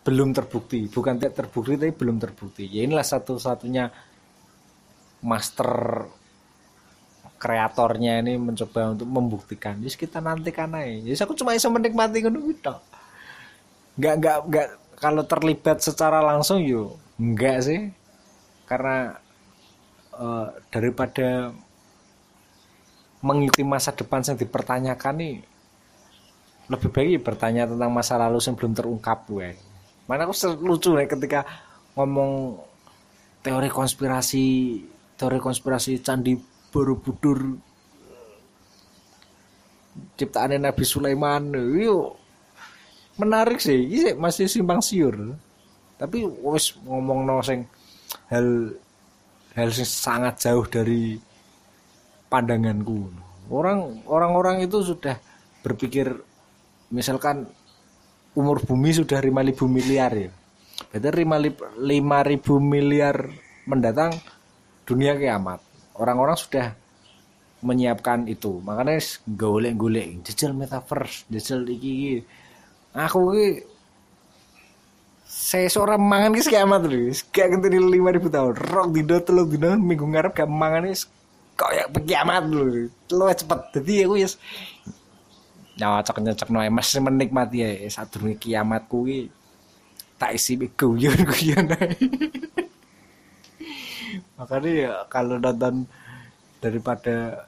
[0.04, 0.88] belum terbukti.
[0.88, 2.66] Bukan tidak terbukti tapi belum terbukti.
[2.68, 3.92] Ya inilah satu-satunya
[5.20, 5.72] master
[7.40, 9.80] kreatornya ini mencoba untuk membuktikan.
[9.80, 11.08] Jadi kita nantikan aja.
[11.08, 12.76] Jadi aku cuma bisa menikmati kan gitu
[14.00, 14.68] nggak nggak nggak.
[15.00, 17.82] Kalau terlibat secara langsung yuk enggak sih.
[18.68, 19.16] Karena
[20.16, 21.56] eh, daripada
[23.20, 25.36] mengikuti masa depan yang dipertanyakan nih
[26.70, 29.50] lebih baik ya bertanya tentang masa lalu yang belum terungkap gue
[30.10, 30.34] mana aku
[30.66, 31.46] lucu ya ketika
[31.94, 32.58] ngomong
[33.46, 34.46] teori konspirasi
[35.14, 36.34] teori konspirasi candi
[36.74, 37.62] borobudur
[40.16, 41.54] ciptaan Nabi Sulaiman.
[41.54, 42.16] Yuk
[43.20, 43.78] menarik sih.
[43.78, 45.36] Ini masih simpang siur.
[46.00, 47.68] Tapi wis ngomong no sing
[48.32, 48.72] hal
[49.54, 51.20] hal sing sangat jauh dari
[52.32, 53.12] pandanganku.
[53.52, 55.20] Orang orang-orang itu sudah
[55.60, 56.08] berpikir
[56.90, 57.50] misalkan
[58.38, 60.30] umur bumi sudah 5000 miliar ya.
[60.90, 63.16] Berarti 5000 miliar
[63.66, 64.16] mendatang
[64.86, 65.62] dunia kiamat.
[65.94, 66.74] Orang-orang sudah
[67.60, 68.64] menyiapkan itu.
[68.64, 72.14] Makanya golek-golek jejel metaverse jejel iki, iki.
[72.96, 73.48] aku ki
[75.30, 77.12] saya seorang mangan ki kiamat lho.
[77.30, 78.54] Gak ngenteni 5000 tahun.
[78.56, 81.06] Rok dino telu dino minggu ngarep gak mangan wis
[82.08, 82.90] kiamat lho.
[83.12, 83.60] Lu cepet.
[83.76, 84.30] Jadi aku ya
[85.80, 89.32] nyocok nyocok no masih menikmati ya satu kiamat kuwi
[90.20, 91.66] tak isi guyon guyon
[94.38, 95.86] makanya ya kalau nonton
[96.64, 97.46] daripada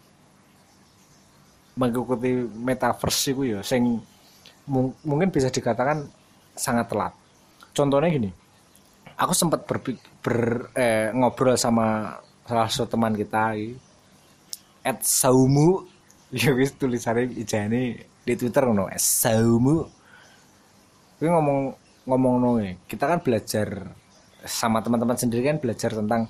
[1.79, 2.35] mengikuti
[2.67, 3.99] metaverse itu ya sing
[4.67, 6.07] mung- mungkin bisa dikatakan
[6.55, 7.13] sangat telat.
[7.75, 8.31] Contohnya gini
[9.17, 12.17] aku sempat ber, eh, ngobrol sama
[12.47, 13.55] salah satu teman kita
[14.85, 15.69] at saumu.
[16.31, 19.89] Ya wis tulisannya ijane di twitter at saumu.
[21.17, 21.59] Kuwi ngomong
[22.05, 22.49] ngomong no
[22.89, 23.93] kita kan belajar
[24.41, 26.25] sama teman-teman sendiri kan belajar tentang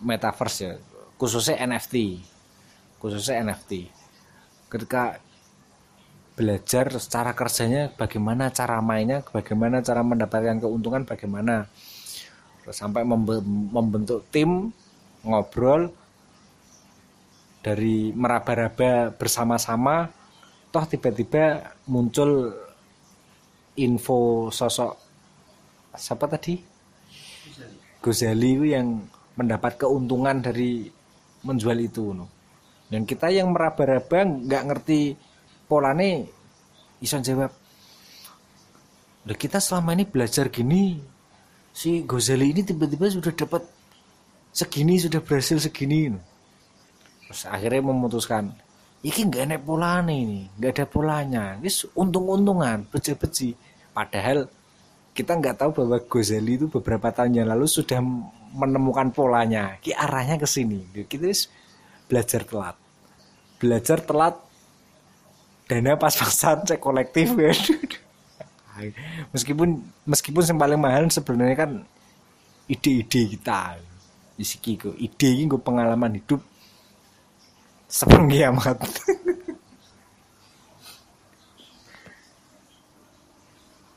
[0.00, 0.72] metaverse ya
[1.20, 2.24] khususnya NFT
[2.96, 3.92] khususnya NFT
[4.72, 5.20] ketika
[6.34, 11.70] belajar secara kerjanya bagaimana cara mainnya bagaimana cara mendapatkan keuntungan bagaimana?
[12.64, 14.72] Terus sampai membe- membentuk tim
[15.22, 15.94] ngobrol
[17.62, 20.10] dari meraba-raba bersama-sama
[20.74, 22.50] toh tiba-tiba muncul
[23.78, 24.98] info sosok
[25.94, 26.58] siapa tadi
[28.02, 29.06] Gozali yang
[29.38, 30.90] mendapat keuntungan dari
[31.46, 32.26] menjual itu no.
[32.90, 35.14] dan kita yang meraba-raba nggak ngerti
[35.70, 36.26] polane
[36.98, 37.54] iso jawab
[39.24, 40.98] Udah kita selama ini belajar gini
[41.70, 43.62] si Gozali ini tiba-tiba sudah dapat
[44.50, 46.20] segini sudah berhasil segini no.
[47.30, 48.63] terus akhirnya memutuskan
[49.04, 51.44] iki nggak ada polanya ini nggak ada polanya.
[51.60, 53.52] Ini untung-untungan beji-beji
[53.92, 54.48] padahal
[55.12, 58.00] kita nggak tahu bahwa Gozali itu beberapa tahun yang lalu sudah
[58.56, 59.76] menemukan polanya.
[59.78, 60.82] Ki arahnya ke sini.
[61.06, 61.28] Kita
[62.08, 62.76] belajar telat.
[63.60, 64.34] Belajar telat
[65.68, 67.36] dana pas-pasan cek kolektif.
[67.38, 67.52] Ya
[69.30, 71.70] meskipun meskipun yang paling mahal sebenarnya kan
[72.66, 73.78] ide-ide kita.
[74.34, 76.42] Kok ide ini pengalaman hidup
[77.94, 78.78] sebelum kiamat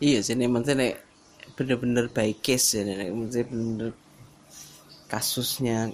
[0.06, 0.96] iya sih nih maksudnya nek
[1.58, 3.92] bener-bener by case ya nek maksudnya bener
[5.10, 5.90] kasusnya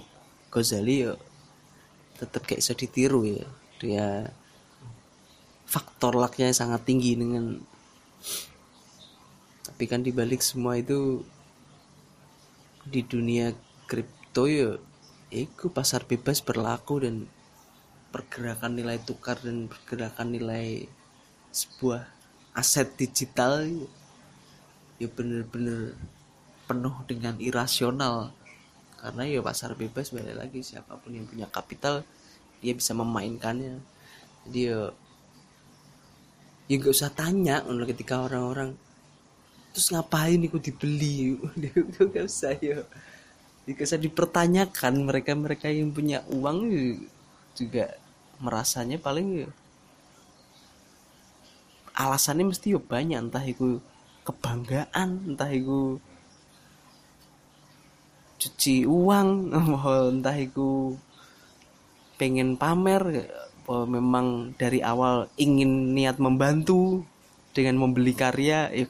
[0.52, 1.16] Gozali yo
[2.14, 3.46] tetap kayak bisa ditiru ya.
[3.82, 4.30] Dia
[5.66, 7.58] faktor lucknya sangat tinggi dengan
[9.66, 11.26] tapi kan dibalik semua itu
[12.86, 13.50] di dunia
[13.90, 14.78] kripto ya
[15.34, 17.26] itu pasar bebas berlaku dan
[18.14, 20.86] pergerakan nilai tukar dan pergerakan nilai
[21.50, 22.06] sebuah
[22.54, 23.66] aset digital
[25.02, 25.98] ya bener-bener
[26.70, 28.30] penuh dengan irasional.
[29.02, 32.06] Karena ya pasar bebas balik lagi siapa pun yang punya kapital
[32.62, 33.82] dia bisa memainkannya.
[34.46, 34.94] Jadi ya
[36.70, 38.78] ya nggak usah tanya ketika orang-orang
[39.74, 41.34] terus ngapain ikut dibeli?
[42.14, 42.86] Gak usah ya.
[43.66, 46.70] Gak usah dipertanyakan mereka mereka yang punya uang
[47.58, 47.90] juga
[48.44, 49.50] merasanya paling ya
[51.94, 53.18] alasannya mesti ya banyak.
[53.30, 53.78] Entah itu
[54.26, 56.00] kebanggaan entah itu
[58.40, 59.52] cuci uang
[60.18, 60.98] entah itu
[62.18, 63.30] pengen pamer
[63.64, 64.26] bahwa memang
[64.60, 67.04] dari awal ingin niat membantu
[67.56, 68.86] dengan membeli karya ya,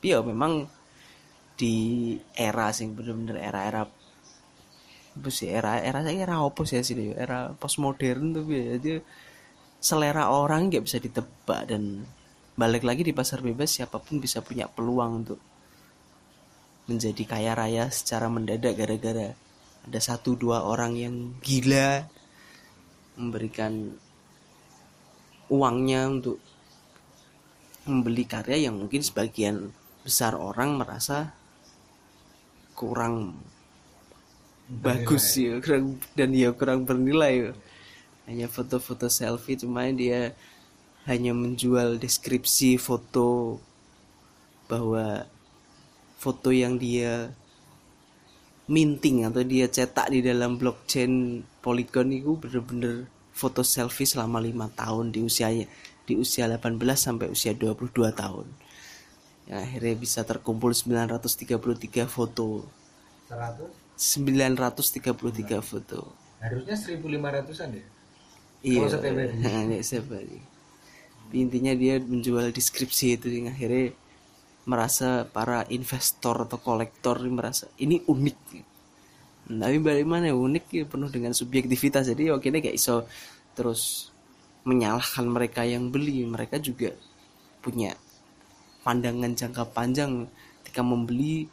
[0.00, 0.64] ya memang
[1.58, 3.84] di era sing bener-bener era-era
[5.18, 5.50] apa sih?
[5.50, 9.02] Era era saya era apa sih sih era postmodern tuh ya jadi
[9.78, 12.06] selera orang nggak bisa ditebak dan
[12.58, 15.38] balik lagi di pasar bebas siapa pun bisa punya peluang untuk
[16.90, 19.36] menjadi kaya raya secara mendadak gara-gara
[19.86, 22.02] ada satu dua orang yang gila
[23.14, 23.94] memberikan
[25.46, 26.42] uangnya untuk
[27.86, 29.70] membeli karya yang mungkin sebagian
[30.02, 31.32] besar orang merasa
[32.74, 33.38] kurang
[34.68, 35.56] bagus ya.
[35.64, 37.52] Kurang dan ya kurang bernilai ya.
[38.28, 40.36] hanya foto-foto selfie cuma dia
[41.08, 43.56] hanya menjual deskripsi foto
[44.68, 45.24] bahwa
[46.20, 47.32] foto yang dia
[48.68, 55.08] minting atau dia cetak di dalam blockchain Polygon itu bener-bener foto selfie selama lima tahun
[55.08, 55.64] di usianya
[56.04, 58.44] di usia 18 sampai usia 22 tahun.
[59.48, 62.68] Ya, akhirnya bisa terkumpul 933 foto.
[63.32, 66.14] 100 933 foto.
[66.38, 67.84] Harusnya 1500-an ya?
[68.62, 68.78] Iya.
[68.86, 69.82] Kalau setiap hari.
[69.82, 70.38] Setiap hari.
[71.28, 73.92] intinya dia menjual deskripsi itu yang akhirnya
[74.64, 78.38] merasa para investor atau kolektor merasa ini unik.
[79.48, 82.08] Tapi bagaimana unik ya penuh dengan subjektivitas.
[82.08, 83.04] Jadi oke ini kayak iso
[83.52, 84.08] terus
[84.64, 86.24] menyalahkan mereka yang beli.
[86.24, 86.96] Mereka juga
[87.60, 87.92] punya
[88.88, 90.28] pandangan jangka panjang
[90.64, 91.48] ketika membeli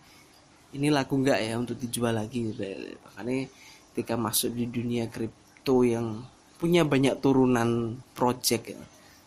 [0.76, 3.48] ini laku nggak ya untuk dijual lagi makanya
[3.92, 6.28] ketika masuk di dunia kripto yang
[6.60, 8.82] punya banyak turunan project ya,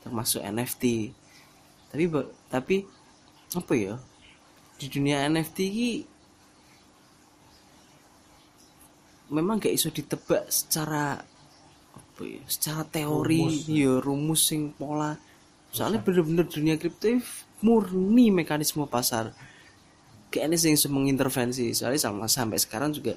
[0.04, 1.12] termasuk NFT
[1.88, 2.04] tapi
[2.52, 2.76] tapi
[3.56, 3.96] apa ya?
[4.78, 5.90] Di dunia NFT ini
[9.32, 11.18] memang gak iso ditebak secara
[11.96, 12.40] apa ya?
[12.44, 13.92] Secara teori Rumus, ya.
[13.98, 15.16] rumus sing pola.
[15.72, 17.08] Soalnya bener-bener dunia kripto
[17.64, 19.34] murni mekanisme pasar
[20.28, 23.16] kayaknya sih mengintervensi soalnya sama sampai sekarang juga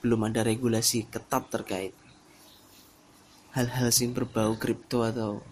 [0.00, 1.92] belum ada regulasi ketat terkait
[3.52, 5.44] hal-hal sing berbau kripto atau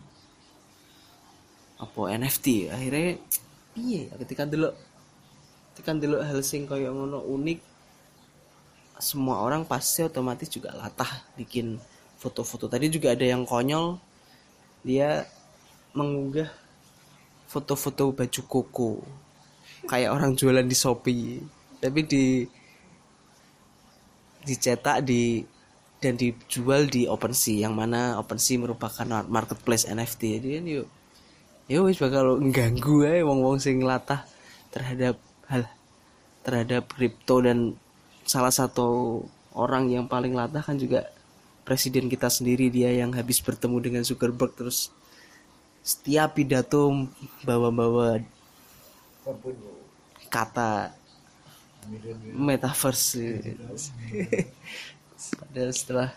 [1.78, 3.20] apa NFT akhirnya
[3.76, 4.72] iya ketika dulu
[5.74, 7.60] ketika dulu hal sing kayak ngono unik
[8.98, 11.78] semua orang pasti otomatis juga latah bikin
[12.18, 12.66] foto-foto.
[12.66, 13.94] Tadi juga ada yang konyol
[14.82, 15.22] dia
[15.94, 16.50] mengunggah
[17.46, 18.90] foto-foto baju koko
[19.88, 21.40] kayak orang jualan di Shopee.
[21.80, 22.24] Tapi di
[24.44, 25.42] dicetak di
[25.98, 30.86] dan dijual di OpenSea yang mana OpenSea merupakan marketplace NFT jadi kan yuk
[31.68, 34.24] ya wis bakal mengganggu ya wong-wong sing latah
[34.72, 35.20] terhadap
[35.50, 35.68] hal
[36.42, 37.44] terhadap kripto.
[37.44, 37.76] Dan
[38.24, 39.20] salah satu
[39.52, 41.12] orang yang paling latah kan juga
[41.68, 44.56] presiden kita sendiri dia yang habis bertemu dengan Zuckerberg.
[44.56, 44.88] Terus
[45.84, 46.88] setiap pidato
[47.44, 48.24] bawa-bawa
[50.28, 50.92] kata
[52.36, 53.40] metaverse
[55.40, 56.10] padahal setelah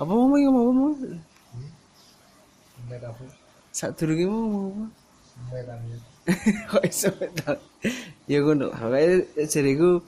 [0.00, 0.90] apa mau ngomong apa mau
[3.70, 4.90] saat dulu mau ngomong
[6.70, 7.56] kok iso metal
[8.28, 8.68] ya ngono.
[8.72, 10.04] Makanya jadiku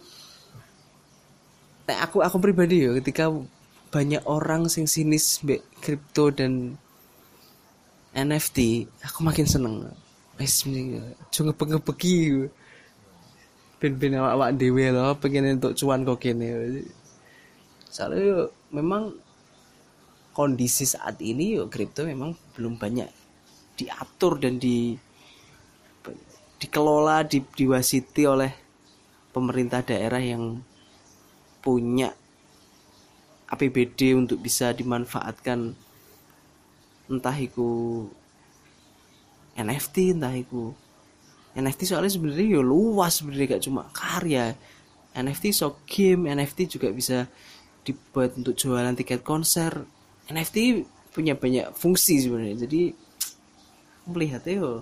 [1.89, 3.33] nek aku aku pribadi ya ketika
[3.91, 6.77] banyak orang sing sinis mbek kripto dan
[8.15, 9.89] NFT aku makin seneng.
[10.37, 12.49] Wis aja ngebeki
[13.81, 16.85] ben-ben awak-awak dhewe lho pengen untuk cuan kok kene.
[17.89, 19.17] Soalnya memang
[20.37, 23.09] kondisi saat ini yo kripto memang belum banyak
[23.81, 24.95] diatur dan di
[26.61, 28.53] dikelola di, diwasiti oleh
[29.33, 30.61] pemerintah daerah yang
[31.65, 32.13] punya
[33.49, 35.73] APBD untuk bisa dimanfaatkan.
[37.11, 38.07] Entah itu
[39.59, 40.77] NFT entah itu
[41.51, 44.55] NFT soalnya sebenarnya ya luas sebenarnya gak cuma karya.
[45.11, 47.27] NFT so game NFT juga bisa
[47.83, 49.83] dibuat untuk jualan tiket konser.
[50.31, 52.95] NFT punya banyak fungsi sebenarnya jadi
[54.07, 54.75] melihatnya yo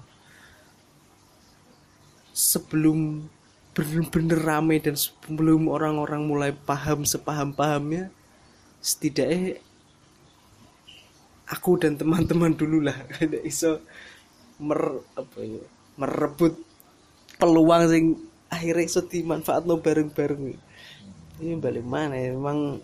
[2.37, 3.25] sebelum
[3.73, 8.12] bener-bener rame dan sebelum orang-orang mulai paham sepaham-pahamnya
[8.85, 9.57] setidaknya
[11.49, 12.97] aku dan teman-teman dulu lah.
[13.49, 13.81] Iso
[14.61, 15.64] mer apa ya
[15.99, 16.55] merebut
[17.36, 18.05] peluang sing
[18.49, 20.57] akhirnya iso dimanfaatno bareng-bareng.
[21.38, 22.34] Ini balik mana ya?
[22.34, 22.80] Memang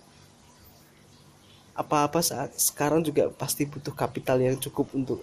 [1.75, 5.21] apa-apa saat sekarang juga pasti butuh kapital yang cukup untuk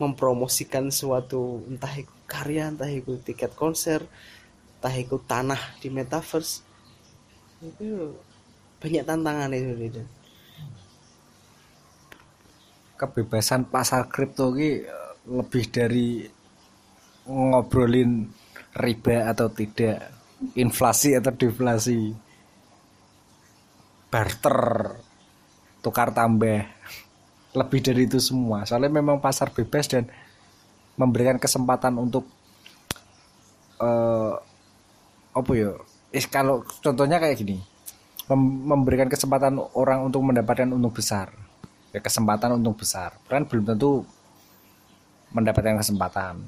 [0.00, 4.00] mempromosikan suatu entah itu karya entah itu tiket konser
[4.80, 6.64] entah itu tanah di metaverse.
[7.60, 8.16] Itu
[8.80, 10.02] banyak tantangan itu itu
[12.94, 14.86] kebebasan pasar kripto eh,
[15.26, 16.24] lebih dari
[17.24, 18.28] ngobrolin
[18.76, 20.12] riba atau tidak
[20.58, 22.12] inflasi atau deflasi
[24.12, 24.60] barter
[25.80, 26.64] tukar tambah
[27.54, 28.66] lebih dari itu semua.
[28.66, 30.10] Soalnya memang pasar bebas dan
[30.94, 32.26] memberikan kesempatan untuk
[33.82, 34.34] eh
[35.34, 35.74] apa ya
[36.14, 37.58] is kalau contohnya kayak gini
[38.30, 41.30] mem- memberikan kesempatan orang untuk mendapatkan untung besar.
[41.94, 43.18] Ya kesempatan untung besar.
[43.30, 44.02] Kan belum tentu
[45.34, 46.42] mendapatkan kesempatan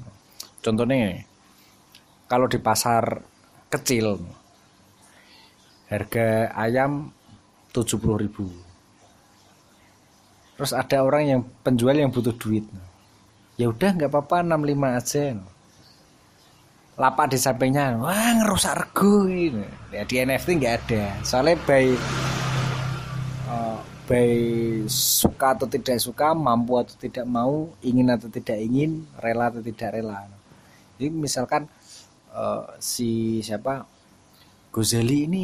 [0.61, 1.23] contohnya
[2.27, 3.23] kalau di pasar
[3.71, 4.19] kecil
[5.87, 7.11] harga ayam
[7.71, 8.45] 70.000 ribu.
[10.57, 12.65] Terus ada orang yang penjual yang butuh duit.
[13.55, 15.25] Ya udah nggak apa-apa 65 aja.
[16.97, 19.63] Lapak di sampingnya wah ngerusak rego ini.
[19.93, 21.03] Ya di NFT nggak ada.
[21.21, 21.85] Soalnya by
[23.53, 23.77] eh,
[24.09, 24.29] by
[24.89, 29.93] suka atau tidak suka mampu atau tidak mau ingin atau tidak ingin rela atau tidak
[29.93, 30.36] rela
[30.97, 31.69] jadi misalkan
[32.33, 33.85] eh, si siapa
[34.73, 35.43] Gozali ini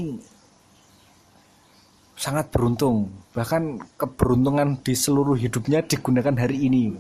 [2.14, 3.10] sangat beruntung.
[3.34, 6.94] Bahkan keberuntungan di seluruh hidupnya digunakan hari ini.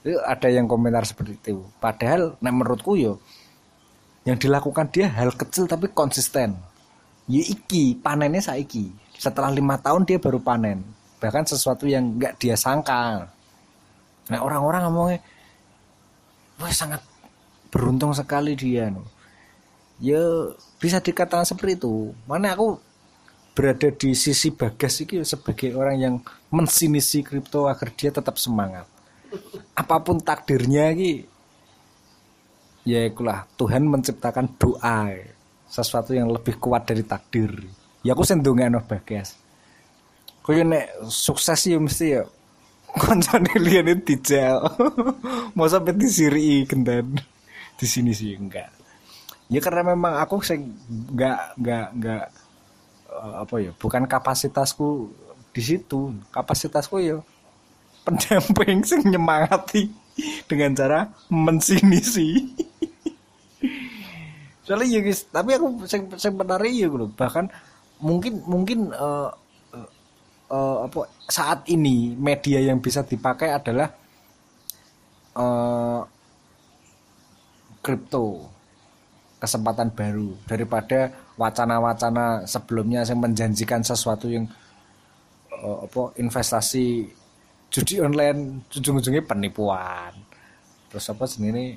[0.00, 1.60] Itu ada yang komentar seperti itu.
[1.76, 3.20] Padahal nah menurutku yo
[4.24, 6.56] yang dilakukan dia hal kecil tapi konsisten.
[7.28, 8.88] Ya iki panennya saiki.
[9.20, 10.80] Setelah lima tahun dia baru panen.
[11.20, 13.28] Bahkan sesuatu yang nggak dia sangka.
[14.32, 15.20] Nah orang-orang ngomongnya
[16.56, 17.04] wah sangat
[17.70, 19.06] beruntung sekali dia no.
[20.02, 20.20] ya
[20.82, 22.10] bisa dikatakan seperti itu.
[22.26, 22.76] Mana aku
[23.54, 26.14] berada di sisi bagas ini sebagai orang yang
[26.50, 28.88] mensinisi kripto agar dia tetap semangat.
[29.78, 31.22] Apa pun takdirnya ini
[32.82, 33.46] ya ikulah.
[33.54, 35.14] Tuhan menciptakan doa
[35.70, 37.52] sesuatu yang lebih kuat dari takdir.
[38.02, 39.36] Ya aku sendungnya no bagas.
[40.40, 42.24] Kau nek sukses ya mesti ya
[43.02, 43.54] koncone
[44.02, 44.58] dijel
[45.54, 47.14] mau sampai disiri gendan
[47.80, 48.68] di sini sih enggak.
[49.48, 52.24] Ya karena memang aku sing enggak enggak enggak
[53.08, 55.08] eh, apa ya bukan kapasitasku
[55.56, 56.12] di situ.
[56.28, 57.24] Kapasitasku ya
[58.04, 59.88] pendamping sing nyemangati
[60.48, 62.36] dengan cara mensinisi
[64.64, 67.50] soalnya ya guys tapi aku sing sing menarik ya gitu bahkan
[68.00, 69.30] mungkin mungkin eh,
[70.50, 73.88] eh, apa saat ini media yang bisa dipakai adalah
[75.34, 76.00] eh
[77.90, 78.46] kripto
[79.42, 84.46] kesempatan baru daripada wacana-wacana sebelumnya yang menjanjikan sesuatu yang
[85.50, 87.10] eh, apa investasi
[87.66, 90.14] judi online ujung-ujungnya penipuan.
[90.86, 91.74] Terus apa sendiri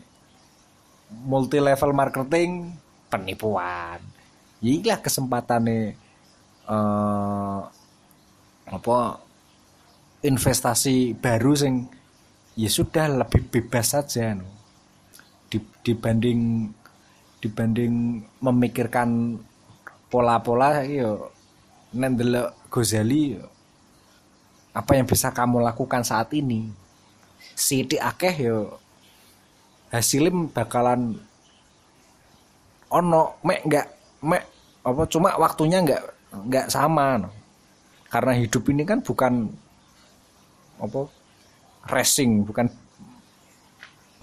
[1.26, 2.78] multi level marketing
[3.10, 3.98] penipuan.
[4.62, 5.86] Ya kesempatan nih
[6.70, 7.62] eh
[8.64, 8.98] apa
[10.24, 11.92] investasi baru sing
[12.56, 14.63] ya sudah lebih bebas saja no.
[15.54, 16.74] Di- dibanding
[17.38, 19.38] dibanding memikirkan
[20.10, 21.30] pola-pola yo
[21.94, 22.18] nek
[22.74, 23.38] Gozali
[24.74, 26.74] apa yang bisa kamu lakukan saat ini
[27.54, 28.82] sidik akeh yo
[29.94, 31.22] hasilnya bakalan
[32.90, 33.88] ono mek nggak
[34.26, 34.44] mek
[34.82, 36.04] apa cuma waktunya nggak
[36.50, 37.30] nggak sama no.
[38.10, 39.54] karena hidup ini kan bukan
[40.82, 41.06] apa
[41.94, 42.74] racing bukan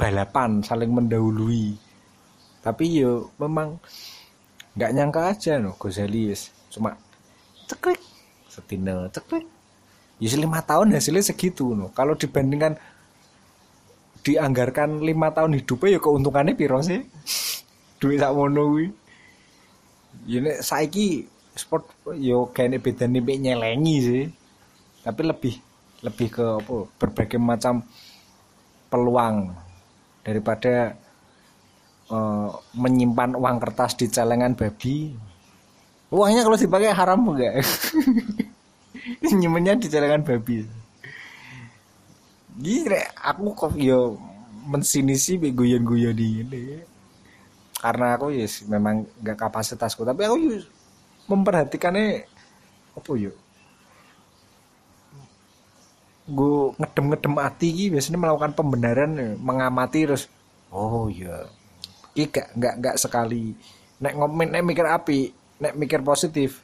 [0.01, 1.76] balapan saling mendahului.
[2.64, 3.76] Tapi yo memang
[4.72, 6.48] nggak nyangka aja no Gozali yes.
[6.70, 6.94] cuma
[7.66, 7.98] ceklik
[8.46, 9.42] setino ceklik
[10.22, 11.92] ya lima tahun hasilnya segitu no.
[11.92, 12.80] Kalau dibandingkan
[14.24, 17.05] dianggarkan lima tahun hidupnya ya keuntungannya piro sih?
[18.01, 18.88] Duit sak mono kuwi.
[20.24, 24.24] Ya saiki sport yo kayaknya beda nih nyelengi sih.
[25.05, 25.55] Tapi lebih
[26.01, 27.84] lebih ke apa berbagai macam
[28.88, 29.53] peluang
[30.24, 30.94] daripada
[32.10, 35.14] eh, menyimpan uang kertas di celengan babi.
[36.10, 37.62] Uangnya kalau dipakai haram enggak?
[39.40, 40.66] Nyimpennya di celengan babi.
[42.60, 44.18] Gila, aku kok yo
[44.66, 46.82] mensinisi guyon-guyon ini.
[47.80, 50.60] Karena aku ya memang nggak kapasitasku tapi aku yo
[51.30, 52.26] memperhatikannya
[52.92, 53.32] apa yo
[56.30, 60.30] gue ngedem-ngedem hati ki biasanya melakukan pembenaran ya, mengamati terus.
[60.70, 61.50] Oh iya.
[62.14, 63.52] Iki gak nggak nggak sekali.
[63.98, 66.62] Nek ngomen nek mikir api nek mikir positif.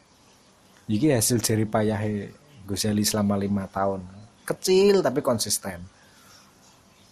[0.86, 2.30] Iki hasil jari payahe
[2.66, 4.02] Guseli selama lima tahun.
[4.46, 5.82] Kecil tapi konsisten.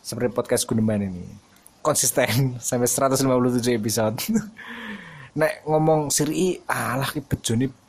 [0.03, 1.27] Seperti podcast Guneman ini.
[1.83, 4.19] Konsisten sampai 157 episode.
[5.41, 7.84] Nek ngomong siri alah ki bejone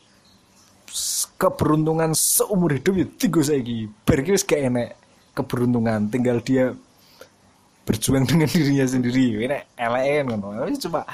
[1.36, 3.08] keberuntungan seumur hidup ya.
[3.20, 3.92] Tiga saiki.
[4.08, 4.62] Bar wis gak
[5.36, 6.08] keberuntungan.
[6.08, 6.72] Tinggal dia
[7.86, 9.46] berjuang dengan dirinya sendiri.
[9.46, 10.32] Ini elek
[10.66, 11.06] Wis cuma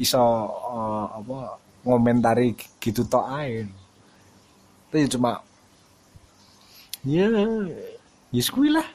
[0.00, 1.38] iso eh, apa
[1.84, 3.66] ngomentari gitu tok ae.
[4.88, 5.42] Tapi cuma
[7.02, 7.28] ya
[8.30, 8.42] ya
[8.72, 8.88] lah.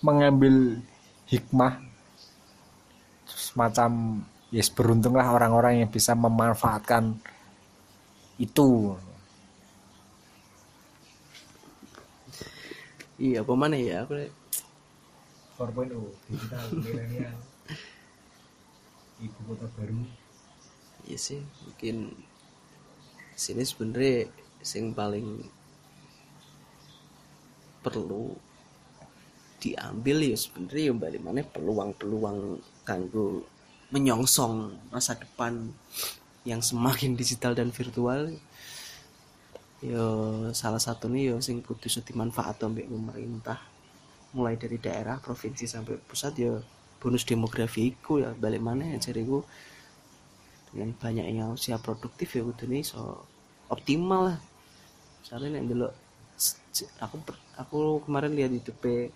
[0.00, 0.80] Mengambil
[1.28, 1.76] hikmah.
[3.28, 7.14] Semacam yes beruntunglah orang-orang yang bisa memanfaatkan
[8.40, 8.96] itu
[13.20, 14.08] iya apa mana ya?
[14.08, 14.16] Aku
[15.60, 15.92] 4.0
[16.32, 17.36] digital milenial
[19.20, 20.00] ibu kota baru.
[21.04, 22.16] Iya sih mungkin
[23.36, 24.32] sini sebenarnya
[24.64, 25.44] sing paling
[27.84, 28.36] perlu
[29.60, 33.44] diambil ya sebenarnya ya balik mana peluang-peluang kanggo
[33.92, 35.68] menyongsong masa depan
[36.48, 38.32] yang semakin digital dan virtual
[39.80, 40.04] yo
[40.52, 43.58] salah satu nih yo sing kudu dimanfaat ambek pemerintah.
[44.36, 46.60] Mulai dari daerah provinsi sampai pusat yo
[47.00, 49.40] bonus demografi iku ya balik mana ya cariku
[50.70, 53.24] dengan banyaknya usia produktif ya kudu nih so
[53.72, 54.38] optimal lah.
[55.24, 55.88] Misalnya nih dulu
[57.00, 57.16] aku
[57.56, 59.10] aku kemarin lihat di TP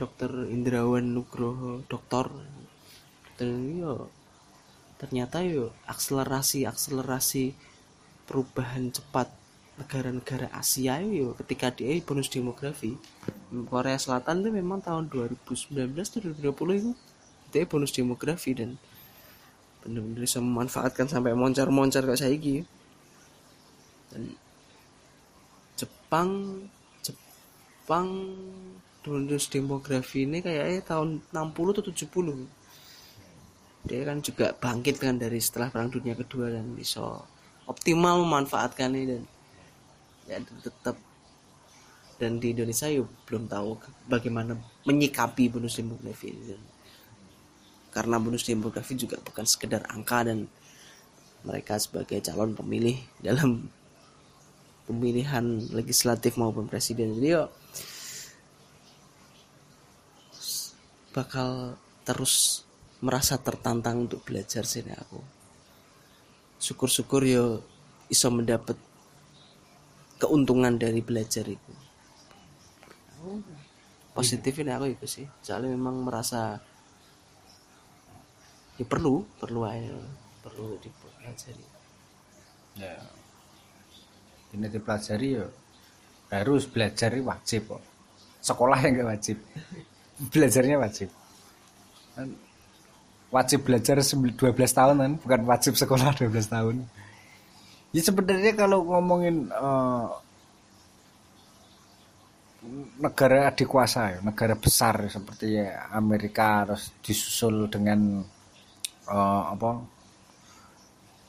[0.00, 2.26] dokter Indrawan Nugroho dokter
[3.28, 4.08] dokter ini yo
[4.98, 7.54] ternyata yo akselerasi akselerasi
[8.26, 9.41] perubahan cepat
[9.82, 12.94] negara-negara Asia yo ketika dia bonus demografi
[13.50, 16.90] Korea Selatan tuh memang tahun 2019 tuh 2020 itu
[17.52, 18.80] dia bonus demografi dan
[19.82, 22.62] benar-benar bisa memanfaatkan sampai moncar-moncar kayak saya gitu.
[24.14, 24.38] Dan
[25.76, 26.30] Jepang
[27.02, 28.08] Jepang
[29.02, 32.62] bonus demografi ini kayaknya tahun 60 atau 70
[33.82, 37.02] dia kan juga bangkit kan dari setelah perang dunia kedua dan bisa
[37.66, 39.22] optimal memanfaatkan ini dan
[40.30, 40.96] ya tetap
[42.20, 44.54] dan di Indonesia yuk belum tahu bagaimana
[44.86, 46.30] menyikapi bonus demografi
[47.92, 50.48] karena bonus demografi juga bukan sekedar angka dan
[51.42, 53.66] mereka sebagai calon pemilih dalam
[54.86, 57.14] pemilihan legislatif maupun presiden.
[57.18, 57.48] Jadi yuk
[61.12, 62.64] bakal terus
[63.04, 65.20] merasa tertantang untuk belajar sini aku.
[66.62, 67.60] Syukur-syukur yo
[68.08, 68.78] iso mendapat
[70.22, 71.72] keuntungan dari belajar itu.
[74.14, 75.26] Positif ini aku itu sih.
[75.42, 76.62] Soalnya memang merasa
[78.78, 79.90] ya perlu perlu aja
[80.46, 81.66] perlu dipelajari.
[82.78, 82.94] Ya.
[84.54, 85.46] Ini dipelajari ya
[86.30, 87.82] harus belajar wajib kok.
[88.38, 89.36] Sekolah yang gak wajib.
[90.32, 91.08] Belajarnya wajib.
[92.14, 92.36] Kan
[93.32, 96.84] wajib belajar 12 tahun kan bukan wajib sekolah 12 tahun
[97.92, 100.08] ya sebenarnya kalau ngomongin uh,
[103.02, 108.22] negara adik kuasa ya, negara besar seperti ya Amerika terus disusul dengan
[109.10, 109.70] uh, apa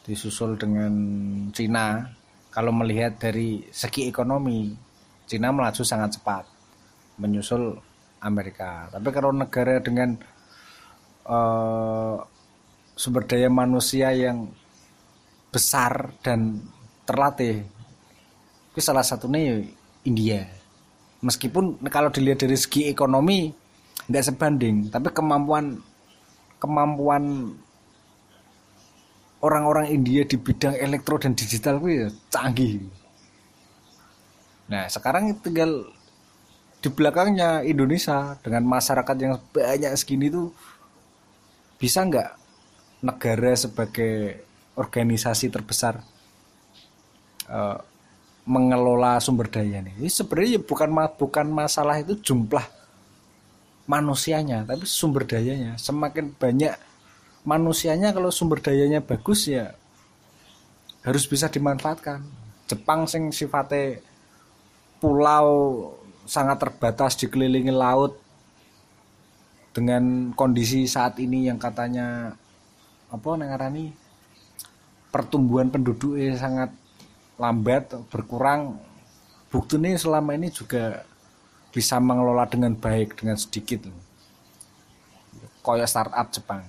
[0.07, 0.93] disusul dengan
[1.55, 2.05] Cina
[2.53, 4.71] kalau melihat dari segi ekonomi
[5.25, 6.43] Cina melaju sangat cepat
[7.17, 7.79] menyusul
[8.23, 8.87] Amerika.
[8.91, 10.15] Tapi kalau negara dengan
[11.27, 12.15] uh,
[12.95, 14.47] sumber daya manusia yang
[15.53, 16.57] besar dan
[17.05, 17.61] terlatih,
[18.73, 19.55] itu salah satunya ya
[20.01, 20.41] India.
[21.21, 23.53] Meskipun kalau dilihat dari segi ekonomi
[24.09, 25.77] tidak sebanding, tapi kemampuan
[26.57, 27.53] kemampuan
[29.43, 32.83] orang-orang India di bidang elektro dan digital itu ya canggih.
[34.71, 35.85] Nah sekarang tinggal
[36.83, 40.51] di belakangnya Indonesia dengan masyarakat yang banyak segini tuh
[41.79, 42.29] bisa nggak
[43.03, 44.43] negara sebagai
[44.73, 46.01] organisasi terbesar
[47.49, 47.77] uh,
[48.43, 52.65] mengelola sumber daya nih ini sebenarnya bukan bukan masalah itu jumlah
[53.83, 55.75] manusianya tapi sumber dayanya.
[55.75, 56.75] Semakin banyak
[57.43, 59.75] manusianya kalau sumber dayanya bagus ya
[61.03, 62.23] harus bisa dimanfaatkan.
[62.67, 63.99] Jepang sing sifatnya
[65.03, 65.91] pulau
[66.23, 68.15] sangat terbatas dikelilingi laut
[69.75, 72.31] dengan kondisi saat ini yang katanya
[73.11, 73.91] apa nengarani
[75.13, 76.73] pertumbuhan penduduknya sangat
[77.37, 78.81] lambat berkurang.
[79.53, 81.05] Bukti ini selama ini juga
[81.69, 83.85] bisa mengelola dengan baik dengan sedikit.
[85.61, 86.65] Koyak startup Jepang.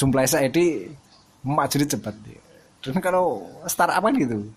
[0.00, 0.88] Jumlah saya ini
[1.44, 2.16] maju cepat.
[2.80, 4.48] Dan kalau startup kan gitu.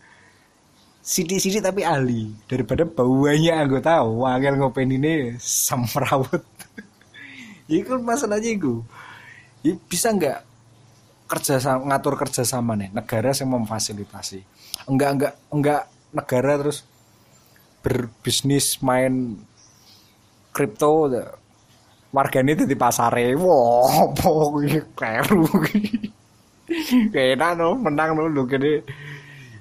[1.03, 2.31] Sidik-sidik tapi ahli.
[2.47, 6.39] Daripada banyak anggota wakil ngopen ini semrawut.
[7.67, 8.83] Itu masalahnya itu
[9.87, 10.52] bisa nggak
[11.33, 14.45] kerja ngatur kerjasama nih negara yang memfasilitasi.
[14.85, 15.81] Enggak enggak enggak
[16.13, 16.85] negara terus
[17.81, 19.33] berbisnis main
[20.53, 21.09] kripto
[22.13, 24.77] warganya di pasare wah apa kuwi?
[24.93, 25.49] Kleru
[27.13, 28.79] enak no menang no lo gini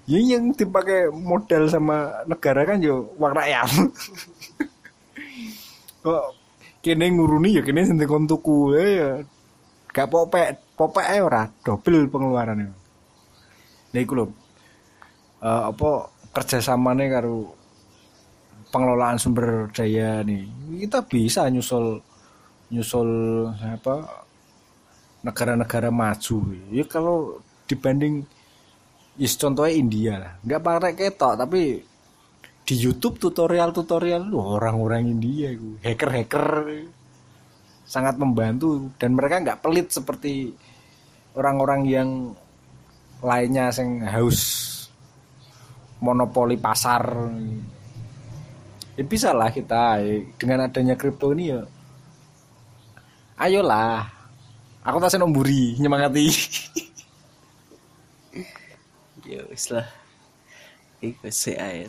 [0.07, 3.69] ya yang dipakai modal sama negara kan yo uang rakyat
[6.03, 6.25] kok
[6.83, 9.23] kene nguruni ya kene sing kon tuku ya
[9.93, 12.71] gak popek popek ae ora double pengeluarannya.
[13.93, 14.27] Nah iku lho
[15.45, 17.53] uh, apa kerjasamanya karo
[18.73, 20.49] pengelolaan sumber daya nih
[20.89, 22.01] kita bisa nyusul
[22.73, 23.11] nyusul
[23.61, 24.25] apa
[25.23, 26.57] negara-negara maju.
[26.73, 28.25] Ya kalau dibanding
[29.21, 30.33] is contohnya India lah.
[30.41, 31.85] Nggak pakai ketok tapi
[32.63, 35.53] di YouTube tutorial-tutorial orang-orang India
[35.85, 36.47] hacker-hacker
[37.87, 40.55] sangat membantu dan mereka nggak pelit seperti
[41.37, 42.11] orang-orang yang
[43.23, 44.41] lainnya yang haus
[46.03, 47.31] monopoli pasar.
[48.93, 50.03] Ya bisa lah kita
[50.37, 51.63] dengan adanya kripto ini ya
[53.41, 54.09] ayolah.
[54.83, 56.27] Aku tak nomburi nyemangati.
[59.23, 59.87] Ya wis lah.
[60.99, 61.87] Iku sih air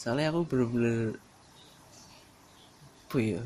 [0.00, 1.20] soalnya aku bener-bener
[3.20, 3.44] ya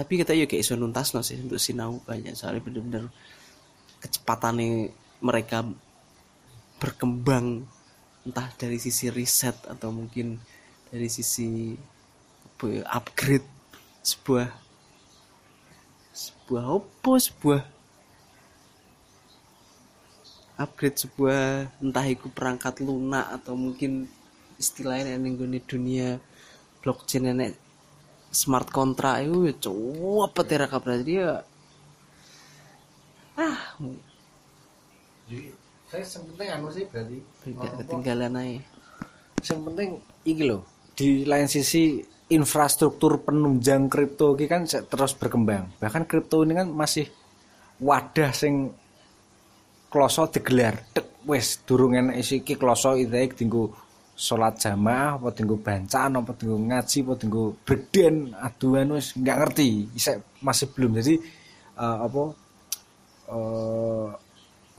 [0.00, 3.12] tapi kita ya kayak iso nuntas sih untuk sinau banyak soalnya bener-bener
[4.00, 4.88] kecepatannya
[5.20, 5.60] mereka
[6.80, 7.68] berkembang
[8.24, 10.40] entah dari sisi riset atau mungkin
[10.88, 11.76] dari sisi
[12.64, 13.44] ya, upgrade
[14.00, 14.48] sebuah
[16.16, 17.60] sebuah apa sebuah
[20.64, 21.44] upgrade sebuah
[21.84, 24.08] entah itu perangkat lunak atau mungkin
[24.56, 25.36] istilahnya yang
[25.68, 26.16] dunia
[26.80, 27.52] blockchain nenek
[28.30, 31.42] smart contract itu ya coba petera kabra dia
[33.34, 33.58] ah
[35.90, 38.62] saya penting anu sih berarti tidak ketinggalan aja.
[39.42, 39.88] Yang penting
[40.22, 40.62] iki loh
[40.94, 41.98] di lain sisi
[42.30, 45.66] infrastruktur penunjang kripto ini kan terus berkembang.
[45.82, 47.10] Bahkan kripto ini kan masih
[47.82, 48.70] wadah sing
[49.90, 50.78] kloso digelar.
[50.94, 52.94] Tek wes durung enak isi iki kloso
[53.34, 53.66] tinggu
[54.20, 59.88] sholat jamaah apa tinggu bancaan apa tinggu ngaji apa tinggu beden aduan wes nggak ngerti.
[60.44, 61.00] Masih belum.
[61.00, 61.16] Jadi
[61.80, 62.22] uh, apa
[63.32, 64.06] uh,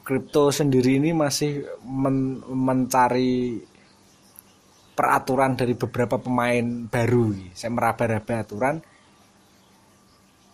[0.06, 3.58] kripto sendiri ini masih men mencari
[4.94, 7.34] peraturan dari beberapa pemain baru.
[7.58, 8.78] Saya meraba-raba aturan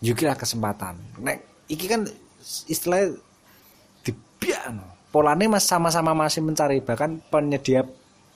[0.00, 0.96] juga kesempatan.
[1.20, 2.08] Nek iki kan
[2.64, 3.12] istilah
[4.00, 4.80] dibian
[5.12, 7.84] polanya mas sama-sama masih mencari bahkan penyedia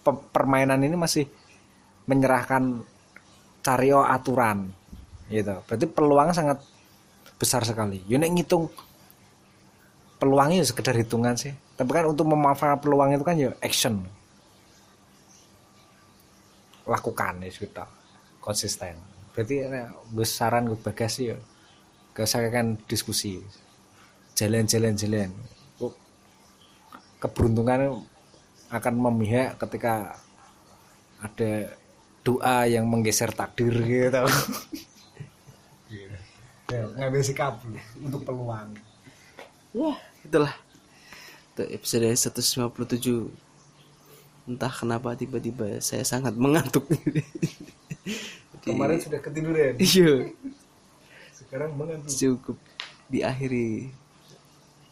[0.04, 1.30] permainan ini masih
[2.10, 2.82] menyerahkan
[3.62, 4.74] cario aturan
[5.30, 5.54] gitu.
[5.64, 6.58] Berarti peluang sangat
[7.38, 8.02] besar sekali.
[8.10, 8.66] Yuk ngitung
[10.18, 11.54] peluangnya ya sekedar hitungan sih.
[11.78, 14.02] Tapi kan untuk memanfaatkan peluang itu kan ya action.
[16.86, 17.88] Lakukan ya sudah.
[18.42, 18.98] Konsisten.
[19.32, 19.62] Berarti
[20.10, 21.38] besaran gue bagasi ya
[22.50, 23.40] kan diskusi.
[24.34, 25.30] Jalan-jalan jalan
[27.22, 28.02] keberuntungan
[28.72, 30.16] akan memihak ketika
[31.20, 31.76] ada
[32.24, 34.24] doa yang menggeser takdir gitu.
[36.72, 37.60] ya, ngambil sikap
[38.00, 38.72] untuk peluang.
[39.76, 39.92] Ya,
[40.24, 40.54] itulah.
[41.52, 43.28] Untuk episode 157
[44.42, 46.88] entah kenapa tiba-tiba saya sangat mengantuk.
[48.64, 49.76] Kemarin sudah ketiduran.
[49.76, 50.32] Iya.
[51.34, 52.08] Sekarang mengantuk.
[52.08, 52.56] Cukup
[53.12, 53.92] diakhiri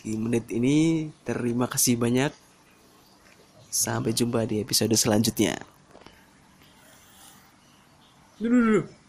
[0.05, 1.09] di menit ini.
[1.25, 2.50] Terima kasih banyak
[3.71, 5.55] Sampai jumpa di episode selanjutnya.
[8.43, 9.00] Dulu dulu.